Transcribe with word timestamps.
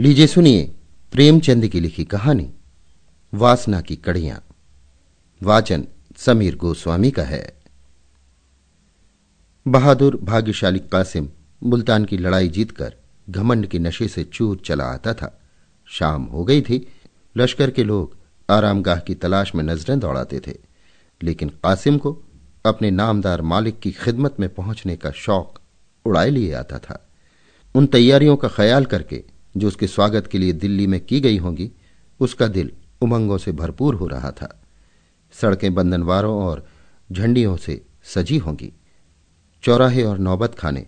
लीजिए 0.00 0.26
सुनिए 0.26 0.72
प्रेमचंद 1.12 1.68
की 1.68 1.80
लिखी 1.80 2.04
कहानी, 2.04 2.52
वासना 3.34 3.80
की 3.80 3.96
कड़ियाँ। 3.96 4.44
वाचन 5.42 5.86
समीर 6.16 6.56
गोस्वामी 6.56 7.10
का 7.10 7.22
है। 7.22 7.54
बहादुर 9.68 10.16
भाग्यशाली 10.16 10.78
कासिम 10.78 11.28
मुल्तान 11.62 12.04
की 12.04 12.18
लड़ाई 12.18 12.48
जीतकर 12.48 12.94
घमंड 13.30 13.66
के 13.66 13.78
नशे 13.78 14.08
से 14.08 14.24
चूर 14.24 14.62
चला 14.64 14.84
आता 14.84 15.14
था। 15.14 15.40
शाम 15.86 16.22
हो 16.22 16.44
गई 16.44 16.62
थी। 16.62 16.88
लश्कर 17.36 17.70
के 17.70 17.84
लोग 17.84 18.16
आरामगाह 18.50 19.00
की 19.00 19.14
तलाश 19.14 19.54
में 19.54 19.64
नज़रें 19.64 20.00
दौड़ाते 20.00 20.40
थे। 20.40 20.54
लेकिन 21.22 21.48
कासिम 21.48 21.98
को 21.98 22.22
अपने 22.66 22.90
नामदार 22.90 23.42
मालिक 23.42 23.80
की 23.80 23.92
खिदमत 23.92 24.40
में 24.40 24.54
पहुँचने 24.54 24.96
का 24.96 25.10
शौक 25.10 25.58
उड़ाए 26.04 26.30
लिए 26.30 26.52
आता 26.54 26.78
था। 26.78 27.06
उन 27.74 27.86
तैयारियों 27.86 28.36
का 28.36 28.48
ख्याल 28.48 28.84
करके 28.84 29.33
जो 29.56 29.68
उसके 29.68 29.86
स्वागत 29.86 30.26
के 30.26 30.38
लिए 30.38 30.52
दिल्ली 30.52 30.86
में 30.86 31.00
की 31.00 31.20
गई 31.20 31.38
होंगी, 31.38 31.70
उसका 32.20 32.46
दिल 32.46 32.70
उमंगों 33.02 33.38
से 33.38 33.52
भरपूर 33.52 33.94
हो 33.94 34.06
रहा 34.06 34.30
था। 34.30 34.48
सड़कें 35.32 35.74
बंधनवारों 35.74 36.34
और 36.42 36.66
झंडियों 37.12 37.56
से 37.56 37.80
सजी 38.04 38.38
होंगी। 38.38 38.72
चौराहे 39.64 40.02
और 40.02 40.18
नौबत 40.18 40.54
खाने 40.54 40.86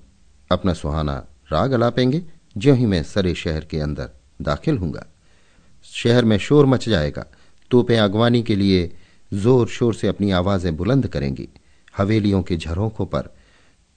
अपना 0.50 0.73
सुहाना 0.73 1.16
राग 1.52 1.73
अलापेंगे, 1.73 2.23
ज्यों 2.56 2.76
ही 2.76 2.87
मैं 2.87 3.02
सरे 3.02 3.34
शहर 3.34 3.64
के 3.64 3.80
अंदर 3.80 4.10
दाखिल 4.42 4.78
हूँगा 4.78 5.06
शहर 5.84 6.24
में 6.24 6.38
शोर 6.38 6.66
मच 6.66 6.88
जाएगा, 6.88 7.24
तोपें 7.70 7.98
अगवानी 7.98 8.42
के 8.42 8.56
लिए 8.56 8.96
ज़ोर 9.34 9.68
शोर 9.68 9.95
से 9.95 10.09
अपनी 10.09 10.30
आवाज़ें 10.30 10.76
बुलंद 10.76 11.06
करेंगी। 11.06 11.48
हवेलियों 11.96 12.42
के 12.42 12.56
झरोखों 12.56 13.06
पर 13.06 13.34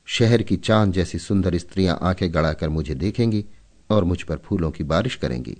शहर 0.08 0.42
की 0.42 0.58
चाँद 0.58 0.94
जैसी 0.94 1.20
सुंदर 1.20 1.58
स्त्रियाँ 1.58 1.98
आँखें 2.02 2.34
गड़ाकर 2.34 2.70
मुझे 2.70 2.96
देखेंगी 2.96 3.46
और 3.90 4.04
मुझ 4.04 4.22
पर 4.24 4.38
फूलों 4.38 4.72
की 4.72 4.84
बारिश 4.84 5.16
करेंगी। 5.16 5.58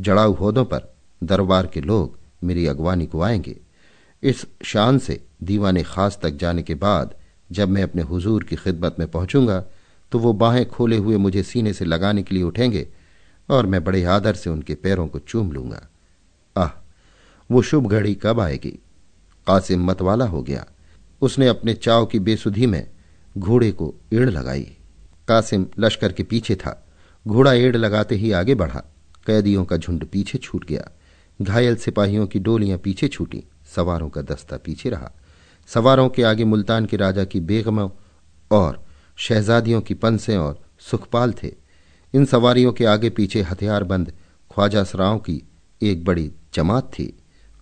जड़ाऊ 0.00 0.32
होदों 0.32 0.64
पर 0.64 0.94
दरबार 1.24 1.66
के 1.66 1.80
लोग 1.80 2.18
मेरी 2.44 2.66
अगवानी 2.66 3.06
को 3.06 3.22
आएँगे। 3.22 3.56
इस 4.22 4.46
शान 4.64 4.98
से 4.98 5.24
दीवाने 5.42 5.82
खास 5.82 6.18
तक 6.22 6.30
जाने 6.30 6.62
के 6.62 6.74
बाद 6.74 7.14
जब 7.52 7.68
मैं 7.68 7.82
अपने 7.82 8.02
हुजूर 8.02 8.44
की 8.44 8.56
खिदमत 8.56 8.96
में 8.98 9.10
पहुंचूँगा 9.10 9.64
तो 10.12 10.18
वो 10.18 10.32
बाहें 10.32 10.68
खोले 10.68 10.96
हुए 10.96 11.16
मुझे 11.16 11.42
सीने 11.42 11.72
से 11.72 11.84
लगाने 11.84 12.22
के 12.22 12.34
लिए 12.34 12.44
उठेंगे 12.44 12.88
और 13.50 13.66
मैं 13.66 13.84
बड़े 13.84 14.04
आदर 14.04 14.34
से 14.34 14.50
उनके 14.50 14.74
पैरों 14.74 15.08
को 15.08 15.18
चूम 15.18 15.52
लूँगा। 15.52 15.88
आह, 16.56 16.70
वो 17.50 17.62
शुभ 17.62 17.86
घड़ी 17.86 18.14
कब 18.14 18.40
आएगी? 18.40 18.70
कासिम 19.46 19.84
मतवाला 19.84 20.24
हो 20.24 20.42
गया। 20.42 20.66
उसने 21.20 21.48
अपने 21.48 21.74
चाव 21.74 22.06
की 22.06 22.18
बेसुधी 22.18 22.66
में 22.66 22.90
घोड़े 23.38 23.72
को 23.72 23.94
एड़ 24.12 24.30
लगाई। 24.30 24.76
कासिम 25.28 25.66
लश्कर 25.78 26.12
के 26.12 26.22
पीछे 26.22 26.56
था। 26.56 26.83
घोड़ा 27.28 27.52
एड़ 27.52 27.76
लगाते 27.76 28.14
ही 28.14 28.32
आगे 28.32 28.54
बढ़ा। 28.54 28.82
कैदियों 29.26 29.64
का 29.64 29.76
झुंड 29.76 30.04
पीछे 30.04 30.38
छूट 30.38 30.64
गया। 30.64 30.90
घायल 31.42 31.76
सिपाहियों 31.76 32.26
की 32.26 32.38
डोलियाँ 32.38 32.78
पीछे 32.78 33.08
छूटी। 33.08 33.44
सवारों 33.76 34.08
का 34.08 34.22
दस्ता 34.22 34.56
पीछे 34.56 34.90
रहा। 34.90 35.10
सवारों 35.66 36.08
के 36.08 36.22
आगे 36.22 36.44
मुल्तान 36.44 36.86
के 36.86 36.96
राजा 36.96 37.24
की 37.24 37.40
बेगमों 37.40 37.88
और 38.50 38.84
शहजादियों 39.16 39.80
की 39.80 39.94
पंसें 39.94 40.36
और 40.36 40.62
सुखपाल 40.80 41.32
थे। 41.32 41.52
इन 42.14 42.24
सवारियों 42.24 42.72
के 42.72 42.84
आगे 42.84 43.10
पीछे 43.10 43.42
हथियारबंद 43.42 44.12
ख्वाजा 44.50 44.84
सराओं 44.84 45.18
की 45.18 45.42
एक 45.82 46.04
बड़ी 46.04 46.30
जमात 46.54 46.92
थी। 46.98 47.04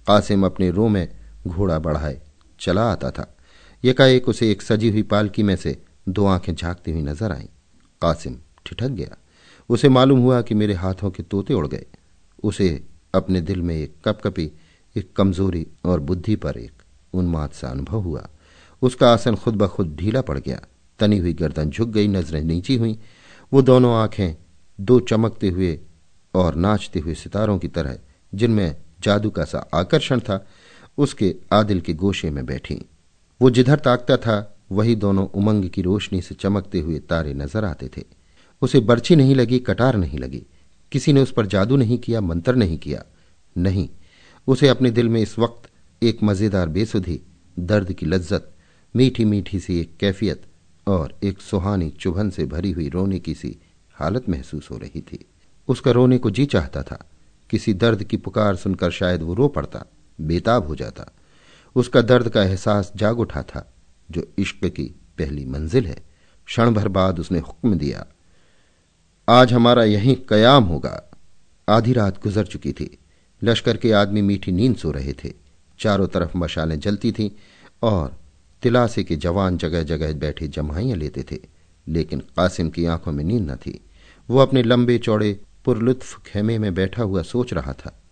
कासिम 0.07 0.47
अपने 0.47 0.71
रो 0.71 0.89
में 0.89 1.09
घोड़ा 1.47 1.79
बढ़ाए, 1.79 2.21
चला 2.61 2.93
आता 2.93 3.11
था। 3.11 3.37
एकाएक 3.85 4.29
उसे 4.29 4.51
एक 4.51 4.63
सजी 4.63 4.91
हुई 4.91 5.03
पालकी 5.03 5.43
में 5.43 5.57
से 5.57 5.83
दो 6.09 6.27
आँखें 6.27 6.55
झांकती 6.55 6.93
हुई 6.93 7.03
नज़र 7.03 7.33
आईं। 7.33 7.47
कासिम 8.03 8.39
ठिठक 8.67 8.89
गया। 8.89 9.17
उसे 9.73 9.89
मालूम 9.89 10.21
हुआ 10.21 10.43
कि 10.43 10.55
मेरे 10.55 10.75
हाथों 10.75 11.11
के 11.11 11.23
तोते 11.23 11.55
उड़ 11.55 11.67
गए। 11.69 11.87
उसे 12.43 12.85
अपने 13.15 13.41
दिल 13.41 13.63
में 13.63 13.77
एक 13.77 13.95
कपकपी, 14.05 14.53
एक 14.97 15.13
कमज़ोरी 15.17 15.67
और 15.85 16.01
बुद्धि 16.01 16.37
पर 16.37 16.57
एक 16.57 16.73
उन्माद 17.13 17.51
सा 17.51 17.69
अनुभव 17.69 18.01
हुआ। 18.01 18.29
उसका 18.83 19.13
आसन 19.13 19.35
खुद 19.35 19.55
ब 19.55 19.67
खुद 19.67 19.97
ढीला 19.97 20.21
पड़ 20.21 20.39
गया। 20.39 20.61
तनी 20.99 21.19
हुई 21.19 21.33
गर्दन 21.33 21.71
झुक 21.71 21.89
गई, 21.89 22.09
नज़रें 22.09 22.43
नीची 22.45 22.77
हुई। 22.77 22.99
वो 23.53 23.63
दोनों 23.63 23.95
आँखें 23.95 24.37
दो 24.81 25.01
चमकते 25.01 25.49
हुए 25.49 25.81
और 26.35 26.55
नाचते 26.55 27.01
हुए 27.01 27.15
सितारों 27.15 27.59
की 27.59 27.69
तरह, 27.69 27.99
जिनमें 28.35 28.77
जादू 29.03 29.31
का 29.31 29.45
सा 29.45 29.59
आकर्षण 29.75 30.21
था, 30.21 30.47
उसके 30.99 31.35
आदिल 31.53 31.81
के 31.81 31.95
गोशे 31.95 32.31
में 32.31 32.47
बैठी। 32.47 32.85
वो 33.43 33.51
जिधर 33.51 33.79
ताकता 33.79 34.17
था, 34.17 34.57
वही 34.73 34.97
दोनों 34.97 35.29
उमंग 35.29 35.69
की 35.69 35.83
रोशनी 35.83 36.21
से 36.21 36.35
चमकते 36.35 36.81
हुए 36.81 36.99
तारे 36.99 37.35
नज़र 37.35 37.65
आते 37.65 37.89
थे। 37.89 38.22
उसे 38.63 38.81
बर्छी 38.81 39.17
नहीं 39.17 39.35
लगी, 39.35 39.59
कटार 39.59 39.97
नहीं 39.97 40.19
लगी। 40.19 40.47
किसी 40.93 41.13
ने 41.13 41.21
उस 41.21 41.33
पर 41.33 41.47
जादू 41.47 41.77
नहीं 41.77 41.99
किया, 41.99 42.21
मंत्र 42.21 42.55
नहीं 42.55 42.79
किया। 42.79 43.05
नहीं, 43.59 43.89
उसे 44.47 44.69
अपने 44.69 44.91
दिल 44.91 45.09
में 45.09 45.21
इस 45.23 45.39
वक्त 45.39 45.71
एक 46.03 46.23
मज़ेदार 46.23 46.69
बेसुधी, 46.69 47.21
दर्द 47.59 47.93
की 47.93 48.07
लज्जत, 48.07 48.53
मीठी 48.97 49.25
मीठी 49.25 49.61
सी 49.61 49.81
एक 49.81 49.97
कैफियत 49.97 50.43
और 50.87 51.19
एक 51.25 51.41
सुहानी 51.41 51.91
चुभन 51.91 52.31
से 52.31 52.47
भरी 52.47 52.71
हुई 52.71 52.89
रोने 52.89 53.19
की 53.19 53.35
सी 53.35 53.57
हालत 53.95 54.29
महसूस 54.29 54.71
हो 54.71 54.77
रही 54.77 55.01
थी। 55.01 55.25
उसका 55.69 55.91
रोने 55.91 56.19
को 56.19 56.31
जी 56.31 56.47
चाहता 56.47 56.83
था। 56.83 57.11
किसी 57.51 57.75
दर्द 57.75 58.05
की 58.05 58.17
पुकार 58.17 58.57
सुनकर 58.57 58.91
शायद 58.91 59.23
वो 59.23 59.35
रो 59.35 59.49
पड़ता, 59.49 59.85
बेताब 60.21 60.67
हो 60.67 60.77
जाता। 60.77 61.07
उसका 61.75 62.03
दर्द 62.03 62.29
का 62.29 62.43
एहसास 62.43 62.93
जाग 62.97 63.21
उठा 63.21 63.43
था, 63.43 63.73
जो 64.11 64.29
इश्क 64.39 64.67
की 64.67 64.95
पहली 65.19 65.45
मंजिल 65.45 65.87
है। 65.87 66.03
क्षण 66.47 66.71
भर 66.71 66.89
बाद 66.89 67.21
उसने 67.21 67.39
हुक्म 67.39 67.75
दिया 67.75 68.07
आज 69.29 69.53
हमारा 69.53 69.85
यहीं 69.85 70.17
कयाम 70.29 70.65
होगा। 70.65 71.11
आधी 71.69 71.93
रात 71.93 72.23
गुजर 72.23 72.47
चुकी 72.47 72.73
थी। 72.73 72.99
लश्कर 73.45 73.77
के 73.77 73.93
आदमी 73.93 74.23
मीठी 74.23 74.53
नींद 74.53 74.77
सो 74.77 74.91
रहे 74.91 75.13
थे। 75.13 75.33
चारों 75.81 76.07
तरफ़ 76.07 76.37
मशालें 76.37 76.81
जलती 76.81 77.13
थीं 77.13 77.31
और 77.83 78.19
तिलासे 78.63 79.05
के 79.05 79.17
जवान 79.17 79.57
जगह 79.57 79.83
जगह 79.83 80.13
बैठे 80.15 80.49
जमाइयाँ 80.49 80.97
लेते 80.97 81.23
थे। 81.33 81.39
लेकिन 81.89 82.21
कासिम 82.21 82.71
की 82.71 82.85
आँखों 82.85 83.13
में 83.13 83.25
नींद 83.25 83.51
न 83.51 83.57
थी। 83.57 83.85
वो 84.31 84.39
अपने 84.39 84.63
लंबे 84.63 84.99
चौड़े 84.99 85.41
पुरलुत्फ 85.65 86.23
खेमे 86.27 86.59
में 86.59 86.75
बैठा 86.75 87.03
हुआ 87.03 87.23
सोच 87.23 87.53
रहा 87.53 87.73
था। 87.73 88.03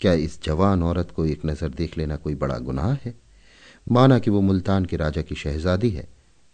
क्या 0.00 0.12
इस 0.12 0.42
जवान 0.44 0.82
औरत 0.82 1.10
को 1.16 1.26
एक 1.26 1.40
नज़र 1.46 1.68
देख 1.68 1.98
लेना 1.98 2.16
कोई 2.16 2.34
बड़ा 2.34 2.58
गुनाह 2.58 2.92
है? 2.92 3.14
माना 3.90 4.18
कि 4.18 4.30
वो 4.30 4.40
मुल्तान 4.40 4.84
के 4.84 4.96
राजा 4.96 5.22
की 5.22 5.34
शहजादी 5.34 5.90
है 5.90 6.08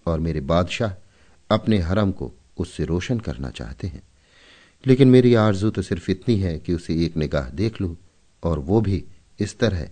और 0.07 0.21
मेरे 0.21 0.41
बादशाह 0.41 0.93
अपने 1.51 1.79
हरम 1.79 2.13
को 2.13 2.33
उससे 2.57 2.85
रोशन 2.85 3.21
करना 3.21 3.51
चाहते 3.51 3.87
हैं। 3.87 4.03
लेकिन 4.85 5.09
मेरी 5.09 5.35
आरज़ू 5.37 5.71
तो 5.71 5.83
सिर्फ़ 5.83 6.11
इतनी 6.11 6.37
है 6.37 6.59
कि 6.59 6.75
उसे 6.75 6.95
एक 7.05 7.17
निगाह 7.17 7.49
देख 7.51 7.81
लूँ, 7.81 7.97
और 8.43 8.59
वो 8.59 8.81
भी 8.81 9.05
इस 9.39 9.59
तरह 9.59 9.89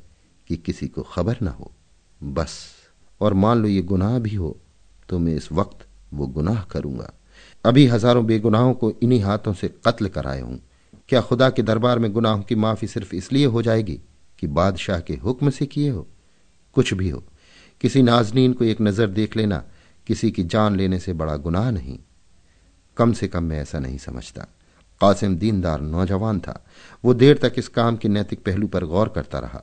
कि 0.50 0.56
किसी 0.56 0.88
को 0.88 1.02
खबर 1.04 1.36
ना 1.42 1.50
हो। 1.50 1.72
बस। 2.20 2.58
और 3.20 3.34
मान 3.34 3.62
लो 3.62 3.68
ये 3.68 3.82
गुनाह 3.82 4.18
भी 4.18 4.34
हो 4.34 4.56
तो 5.08 5.18
मैं 5.18 5.34
इस 5.34 5.50
वक्त 5.52 5.86
वो 6.12 6.26
गुनाह 6.28 6.62
करूँगा। 6.64 7.12
अभी 7.64 7.86
हज़ारों 7.86 8.24
बेगुनाहों 8.26 8.74
को 8.74 8.92
इन्हीं 9.02 9.20
हाथों 9.20 9.52
से 9.54 9.68
कत्ल 9.86 10.08
कराए 10.08 10.40
हूँ। 10.40 10.60
क्या 11.08 11.20
खुदा 11.20 11.48
के 11.50 11.62
दरबार 11.62 11.98
में 11.98 12.12
गुनाहों 12.12 12.42
की 12.42 12.54
माफ़ी 12.54 12.88
सिर्फ़ 12.88 13.14
इसलिए 13.14 13.46
हो 13.46 13.62
जाएगी 13.62 14.00
कि 14.38 14.46
बादशाह 14.48 15.00
के 15.00 15.14
हुक्म 15.14 15.50
से 15.50 15.66
किए 15.66 15.90
हो? 15.90 16.06
कुछ 16.76 16.92
भी 16.94 17.08
हो। 17.08 17.22
किसी 17.80 18.02
नाजनीन 18.02 18.52
को 18.52 18.64
एक 18.64 18.80
नज़र 18.80 19.06
देख 19.08 19.36
लेना, 19.36 19.62
किसी 20.06 20.30
की 20.30 20.42
जान 20.44 20.76
लेने 20.76 20.98
से 20.98 21.12
बड़ा 21.12 21.36
गुनाह 21.36 21.70
नहीं। 21.70 21.98
कम 23.00 23.12
से 23.12 23.28
कम 23.28 23.42
मैं 23.42 23.60
ऐसा 23.60 23.78
नहीं 23.78 23.98
समझता। 23.98 24.42
कासिम 25.00 25.36
दीनदार 25.36 25.80
नौजवान 25.80 26.40
था। 26.40 26.66
वो 27.04 27.14
देर 27.14 27.38
तक 27.38 27.52
इस 27.58 27.68
काम 27.68 27.96
के 27.96 28.08
नैतिक 28.08 28.44
पहलू 28.44 28.66
पर 28.66 28.84
गौर 28.84 29.08
करता 29.08 29.38
रहा। 29.38 29.62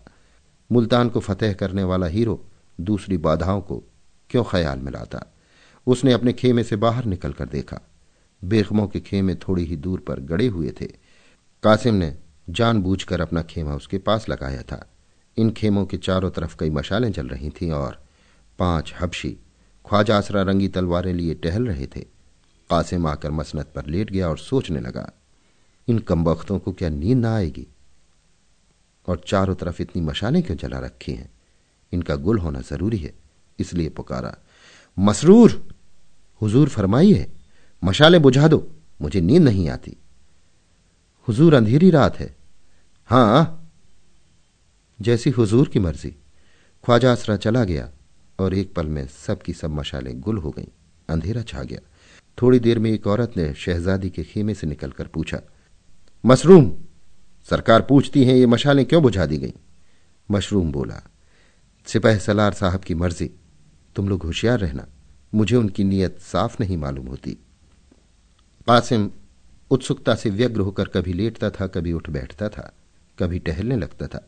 मुल्तान 0.71 1.09
को 1.09 1.19
फतेह 1.19 1.53
करने 1.53 1.83
वाला 1.83 2.07
हीरो 2.07 2.45
दूसरी 2.81 3.17
बाधाओं 3.17 3.61
को 3.61 3.83
क्यों 4.29 4.43
ख्याल 4.43 4.79
में 4.79 4.91
लाता? 4.91 5.33
उसने 5.87 6.13
अपने 6.13 6.33
खेमे 6.33 6.63
से 6.63 6.75
बाहर 6.75 7.05
निकलकर 7.05 7.45
देखा। 7.45 7.79
बेगमों 8.43 8.87
के 8.87 8.99
खेमे 8.99 9.35
थोड़ी 9.35 9.63
ही 9.63 9.75
दूर 9.75 9.99
पर 9.99 10.19
गड़े 10.19 10.47
हुए 10.47 10.71
थे। 10.81 10.85
कासिम 11.63 11.95
ने 11.95 12.17
जानबूझकर 12.49 13.21
अपना 13.21 13.41
खेमा 13.41 13.75
उसके 13.75 13.97
पास 13.97 14.29
लगाया 14.29 14.61
था। 14.61 14.89
इन 15.37 15.51
खेमों 15.51 15.85
के 15.85 15.97
चारों 15.97 16.31
तरफ़ 16.31 16.55
कई 16.59 16.69
मशालें 16.69 17.11
जल 17.11 17.27
रही 17.27 17.49
थीं 17.49 17.71
और 17.71 18.03
पाँच 18.59 18.93
हबशी 19.01 19.37
ख्वाजा 19.89 20.17
आसरा 20.17 20.41
रंगी 20.41 20.67
तलवारें 20.67 21.13
लिए 21.13 21.33
टहल 21.33 21.67
रहे 21.67 21.87
थे। 21.87 22.16
कासिम 22.69 23.07
आकर 23.07 23.31
मसनत 23.31 23.71
पर 23.75 23.85
लेट 23.85 24.11
गया 24.11 24.29
और 24.29 24.37
सोचने 24.37 24.79
लगा, 24.79 25.11
इन 25.87 25.99
कमबख्तों 25.99 26.59
को 26.59 26.71
क्या 26.73 26.89
नींद 26.89 27.17
ना 27.17 27.35
आएगी? 27.35 27.67
और 29.07 29.21
चारों 29.27 29.55
तरफ़ 29.55 29.81
इतनी 29.81 30.01
मशालें 30.01 30.41
क्यों 30.43 30.57
जला 30.57 30.79
रखी 30.79 31.11
हैं? 31.11 31.29
इनका 31.93 32.15
गुल 32.15 32.37
होना 32.37 32.61
ज़रूरी 32.61 32.97
है, 32.97 33.13
इसलिए 33.59 33.89
पुकारा, 33.89 34.35
मसरूर, 34.97 35.67
हुजूर 36.41 36.69
फरमाइए, 36.69 37.27
मशाले 37.83 38.19
बुझा 38.19 38.47
दो, 38.47 38.67
मुझे 39.01 39.21
नींद 39.21 39.41
नहीं 39.41 39.69
आती। 39.69 39.95
हुजूर 41.27 41.53
अंधेरी 41.53 41.89
रात 41.89 42.17
है। 42.19 42.35
हाँ, 43.09 43.71
जैसी 44.99 45.29
हुजूर 45.29 45.69
की 45.69 45.79
मर्ज़ी। 45.79 46.09
ख्वाजा 46.83 47.11
आसरा 47.11 47.35
चला 47.37 47.63
गया 47.63 47.89
और 48.39 48.53
एक 48.53 48.73
पल 48.73 48.87
में 48.87 49.07
सबकी 49.07 49.53
सब 49.53 49.69
मशालें 49.69 50.19
गुल 50.21 50.37
हो 50.37 50.51
गईं, 50.51 50.67
अंधेरा 51.09 51.41
छा 51.41 51.63
गया। 51.63 51.79
थोड़ी 52.37 52.59
देर 52.59 52.79
में 52.79 52.89
एक 52.91 53.07
औरत 53.07 53.33
ने 53.37 53.53
शहजादी 53.55 54.09
के 54.09 54.23
खेमे 54.23 54.53
से 54.53 54.67
निकलकर 54.67 55.07
पूछा, 55.07 55.41
मशरूम, 56.23 56.71
सरकार 57.49 57.81
पूछती 57.81 58.23
है 58.23 58.37
ये 58.39 58.45
मशालें 58.45 58.85
क्यों 58.85 59.01
बुझा 59.03 59.25
दी 59.25 59.37
गई? 59.37 59.53
मशरूम 60.29 60.71
बोला, 60.71 61.01
सिपाही 61.87 62.19
सलार 62.19 62.53
साहब 62.53 62.81
की 62.81 62.95
मर्ज़ी, 62.95 63.29
तुम 63.95 64.09
लोग 64.09 64.23
होशियार 64.23 64.59
रहना, 64.59 64.87
मुझे 65.33 65.55
उनकी 65.55 65.83
नीयत 65.83 66.19
साफ़ 66.21 66.57
नहीं 66.59 66.77
मालूम 66.77 67.07
होती। 67.07 67.31
कासिम 68.67 69.09
उत्सुकता 69.71 70.15
से 70.15 70.29
व्यग्र 70.29 70.61
होकर 70.61 70.87
कभी 70.87 71.13
लेटता 71.13 71.49
था, 71.49 71.67
कभी 71.67 71.93
उठ 71.93 72.09
बैठता 72.09 72.49
था, 72.49 72.71
कभी 73.19 73.39
टहलने 73.39 73.77
लगता 73.77 74.07
था। 74.07 74.27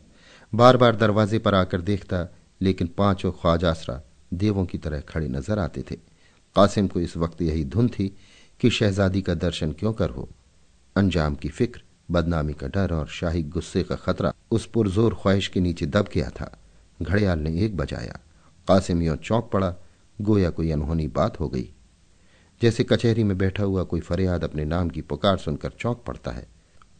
बार 0.54 0.78
बार 0.78 0.96
दरवाजे 0.96 1.40
पर 1.40 1.56
आकर 1.56 1.82
देखता, 1.82 2.28
लेकिन 2.62 2.88
पाँचों 2.88 3.32
ख्वाजासरा 3.32 4.02
देवों 4.34 4.66
की 4.66 4.78
तरह 4.78 5.00
खड़े 5.00 5.28
नज़र 5.28 5.60
आते 5.60 5.82
थे। 5.82 5.96
कासिम 6.56 6.88
को 6.88 7.00
इस 7.00 7.18
वक्त 7.18 7.42
यही 7.42 7.66
धुन 7.66 7.90
थी 7.90 8.18
कि 8.60 8.69
शहजादी 8.69 9.22
का 9.22 9.34
दर्शन 9.34 9.72
क्यों 9.72 9.94
कर 9.94 10.10
हो। 10.10 10.30
अंजाम 10.96 11.36
की 11.36 11.50
फ़िक्र, 11.50 11.84
बदनामी 12.12 12.54
का 12.54 12.68
डर 12.68 12.94
और 12.94 13.07
शाही 13.07 13.44
गुस्से 13.44 13.84
का 13.84 13.96
खतरा 13.96 14.34
उस 14.51 14.66
पुरजोर 14.66 15.13
ख्वाहिश 15.22 15.48
के 15.48 15.60
नीचे 15.60 15.86
दब 15.86 16.10
गया 16.13 16.30
था। 16.30 16.60
घड़ियाल 17.01 17.40
ने 17.40 17.62
एक 17.62 17.78
बजाया। 17.78 18.19
कासिम 18.68 19.01
यो 19.01 19.16
चौंक 19.16 19.50
पड़ा, 19.54 19.75
गोया 20.22 20.50
कोई 20.50 20.72
अनहोनी 20.72 21.07
बात 21.07 21.40
हो 21.40 21.50
गई। 21.50 21.74
जैसे 22.62 22.84
कचहरी 22.84 23.24
में 23.24 23.38
बैठा 23.38 23.63
हुआ 23.63 23.84
कोई 23.84 24.00
फरियाद 24.00 24.44
अपने 24.44 24.66
नाम 24.66 24.90
की 24.90 25.02
पुकार 25.02 25.38
सुनकर 25.38 25.69
चौंक 25.69 26.04
पड़ता 26.07 26.31
है। 26.31 26.48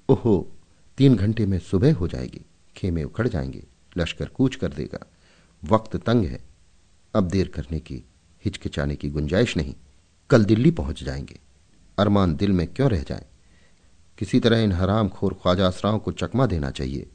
ओहो, 0.10 0.52
तीन 0.98 1.16
घंटे 1.16 1.46
में 1.46 1.60
सुबह 1.60 1.94
हो 1.94 2.08
जाएगी, 2.08 2.42
खेमे 2.78 3.04
उखड़ 3.04 3.28
जाएँगे, 3.28 3.64
लश्कर 3.98 4.26
कूच 4.26 4.56
कर 4.56 4.68
देगा, 4.68 5.06
वक्त 5.64 5.96
तंग 5.96 6.26
है। 6.26 6.40
अब 7.16 7.24
देर 7.24 7.48
करने 7.48 7.80
की 7.80 8.04
हिचकिचाने 8.46 8.96
की 8.96 9.10
गुंजाइश 9.10 9.58
नहीं। 9.58 9.76
कल 10.30 10.46
दिल्ली 10.46 10.72
पहुँच 10.72 11.04
जाएँगे। 11.04 11.40
अरमान 12.00 12.36
दिल 12.36 12.52
में 12.52 12.68
क्यों 12.68 12.90
रह 12.90 13.04
जाए? 13.04 13.26
किसी 14.18 14.40
तरह 14.40 14.58
इन 14.58 14.72
हराम 14.72 15.10
खोर 15.10 15.34
ख्वाजा 15.34 15.98
को 15.98 16.12
चकमा 16.12 16.46
देना 16.46 16.72
चाहिए। 16.72 17.10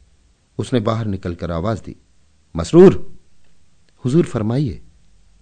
उसने 0.58 0.80
बाहर 0.80 1.06
निकलकर 1.06 1.50
आवाज़ 1.50 1.82
दी, 1.82 1.96
मसरूर, 2.56 3.18
हुजूर 4.04 4.24
फरमाइए। 4.24 4.82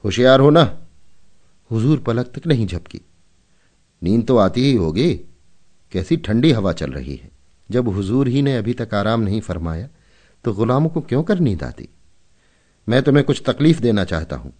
होशियार 0.04 0.40
हो 0.40 0.50
ना। 0.50 0.78
हुजूर 1.70 2.00
पलक 2.00 2.26
तक 2.26 2.46
नहीं 2.46 2.66
झपकी। 2.66 3.00
नींद 4.02 4.26
तो 4.26 4.36
आती 4.36 4.60
ही 4.60 4.74
होगी। 4.74 5.14
कैसी 5.92 6.16
ठंडी 6.16 6.52
हवा 6.52 6.72
चल 6.72 6.92
रही 6.92 7.16
है। 7.16 7.30
जब 7.70 7.88
हुजूर 7.88 8.28
ही 8.28 8.42
ने 8.42 8.56
अभी 8.56 8.74
तक 8.74 8.94
आराम 8.94 9.20
नहीं 9.20 9.40
फरमाया 9.40 9.88
तो 10.44 10.52
गुलामों 10.52 10.90
को 10.90 11.00
क्यों 11.00 11.22
कर 11.22 11.38
नींद 11.38 11.62
आती? 11.62 11.88
मैं 12.88 13.02
तुम्हें 13.02 13.26
कुछ 13.26 13.42
तकलीफ़ 13.46 13.80
देना 13.80 14.04
चाहता 14.04 14.36
हूँ। 14.36 14.52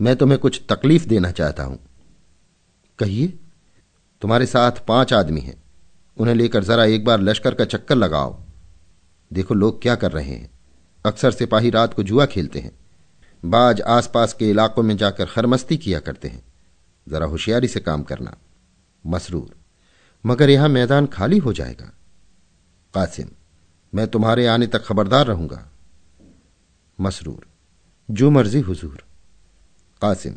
मैं 0.00 0.16
तुम्हें 0.16 0.38
कुछ 0.38 0.62
तकलीफ़ 0.68 1.06
देना 1.06 1.30
चाहता 1.30 1.62
हूँ। 1.62 1.78
कहिए, 2.98 3.38
तुम्हारे 4.20 4.46
साथ 4.46 4.72
पाँच 4.88 5.12
आदमी 5.12 5.40
हैं। 5.40 5.62
उन्हें 6.16 6.34
लेकर 6.34 6.64
जरा 6.64 6.84
एक 6.84 7.04
बार 7.04 7.20
लश्कर 7.20 7.54
का 7.54 7.64
चक्कर 7.64 7.94
लगाओ। 7.94 8.40
देखो 9.32 9.54
लोग 9.54 9.82
क्या 9.82 9.94
कर 9.94 10.12
रहे 10.12 10.34
हैं। 10.34 10.50
अक्सर 11.06 11.30
सिपाही 11.30 11.70
रात 11.70 11.94
को 11.94 12.02
जुआ 12.02 12.26
खेलते 12.26 12.58
हैं। 12.58 12.72
बाज 13.44 13.80
आसपास 13.80 14.32
के 14.32 14.50
इलाकों 14.50 14.82
में 14.82 14.96
जाकर 14.96 15.24
खरमस्ती 15.24 15.76
किया 15.76 16.00
करते 16.00 16.28
हैं। 16.28 16.42
जरा 17.08 17.26
होशियारी 17.26 17.68
से 17.68 17.80
काम 17.80 18.02
करना। 18.02 18.36
मसरूर, 19.06 19.54
मगर 20.26 20.50
यहाँ 20.50 20.68
मैदान 20.68 21.06
खाली 21.06 21.38
हो 21.38 21.52
जाएगा। 21.52 21.92
कासिम, 22.94 23.28
मैं 23.94 24.08
तुम्हारे 24.08 24.46
आने 24.46 24.66
तक 24.66 24.84
खबरदार 24.84 25.26
रहूँगा। 25.26 25.66
मसरूर, 27.00 27.46
जो 28.10 28.30
मर्ज़ी 28.30 28.60
हुजूर। 28.60 29.04
कासिम, 30.02 30.34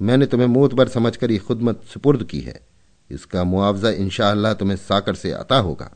मैंने 0.00 0.26
तुम्हें 0.26 0.48
मोतबर 0.48 0.88
समझकर 0.88 1.30
यह 1.30 1.38
खुदमत 1.38 1.82
सुपुर्द 1.84 2.24
की 2.24 2.40
है। 2.40 2.60
इसका 3.10 3.44
मुआवजा 3.44 3.90
इंशाअल्लाह 3.90 4.54
तुम्हें 4.54 4.76
साकर 4.78 5.14
से 5.14 5.32
आता 5.32 5.58
होगा। 5.58 5.90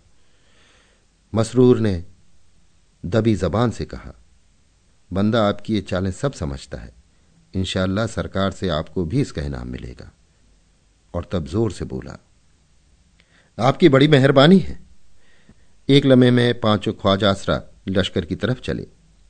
मसरूर 1.32 1.79
ने 1.81 2.02
दबी 3.05 3.35
जबान 3.35 3.70
से 3.70 3.85
कहा, 3.85 4.12
बंदा 5.11 5.46
आपकी 5.49 5.75
ये 5.75 5.81
चालें 5.81 6.11
सब 6.12 6.32
समझता 6.32 6.79
है। 6.79 6.93
इंशाल्लाह 7.55 8.06
सरकार 8.06 8.50
से 8.50 8.69
आपको 8.69 9.05
भी 9.05 9.20
इसका 9.20 9.43
इनाम 9.43 9.69
मिलेगा। 9.69 10.11
और 11.14 11.29
तब 11.32 11.47
ज़ोर 11.47 11.73
से 11.73 11.85
बोला, 11.85 12.19
आपकी 13.58 13.88
बड़ी 13.88 14.08
मेहरबानी 14.08 14.58
है। 14.58 14.79
एक 15.88 16.06
लम्हे 16.06 16.31
में 16.31 16.61
पाँचों 16.61 16.93
ख्वाजासरा 16.93 17.61
लश्कर 17.88 18.25
की 18.25 18.37
तरफ़ 18.37 18.61
चले। 18.61 18.82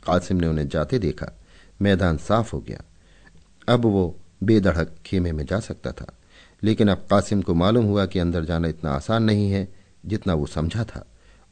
कासिम 0.06 0.36
ने 0.36 0.46
उन्हें 0.46 0.68
जाते 0.68 0.98
देखा, 0.98 1.32
मैदान 1.82 2.16
साफ़ 2.18 2.52
हो 2.52 2.60
गया। 2.60 2.82
अब 3.68 3.80
वो 3.80 4.20
बेधड़क 4.42 4.96
खेमे 5.06 5.32
में 5.32 5.46
जा 5.46 5.60
सकता 5.60 5.92
था। 5.92 6.18
लेकिन 6.62 6.88
अब 6.88 6.98
कासिम 7.10 7.42
को 7.42 7.54
मालूम 7.54 7.84
हुआ 7.84 8.06
कि 8.06 8.18
अंदर 8.18 8.44
जाना 8.44 8.68
इतना 8.68 8.90
आसान 8.90 9.22
नहीं 9.22 9.50
है, 9.50 9.74
जितना 10.06 10.34
वो 10.34 10.46
समझा 10.46 10.84
था। 10.84 11.06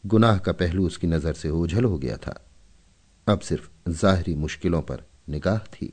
गुनाह 0.07 0.39
का 0.39 0.53
पहलू 0.53 0.87
उसकी 0.87 1.07
नज़र 1.07 1.33
से 1.33 1.51
ओझल 1.51 1.85
हो 1.85 1.99
गया 1.99 2.17
था। 2.17 2.45
अब 3.29 3.41
सिर्फ़ 3.41 3.91
जाहरी 3.91 4.35
मुश्किलों 4.35 4.83
पर 4.83 5.03
निगाह 5.29 5.59
थी। 5.59 5.93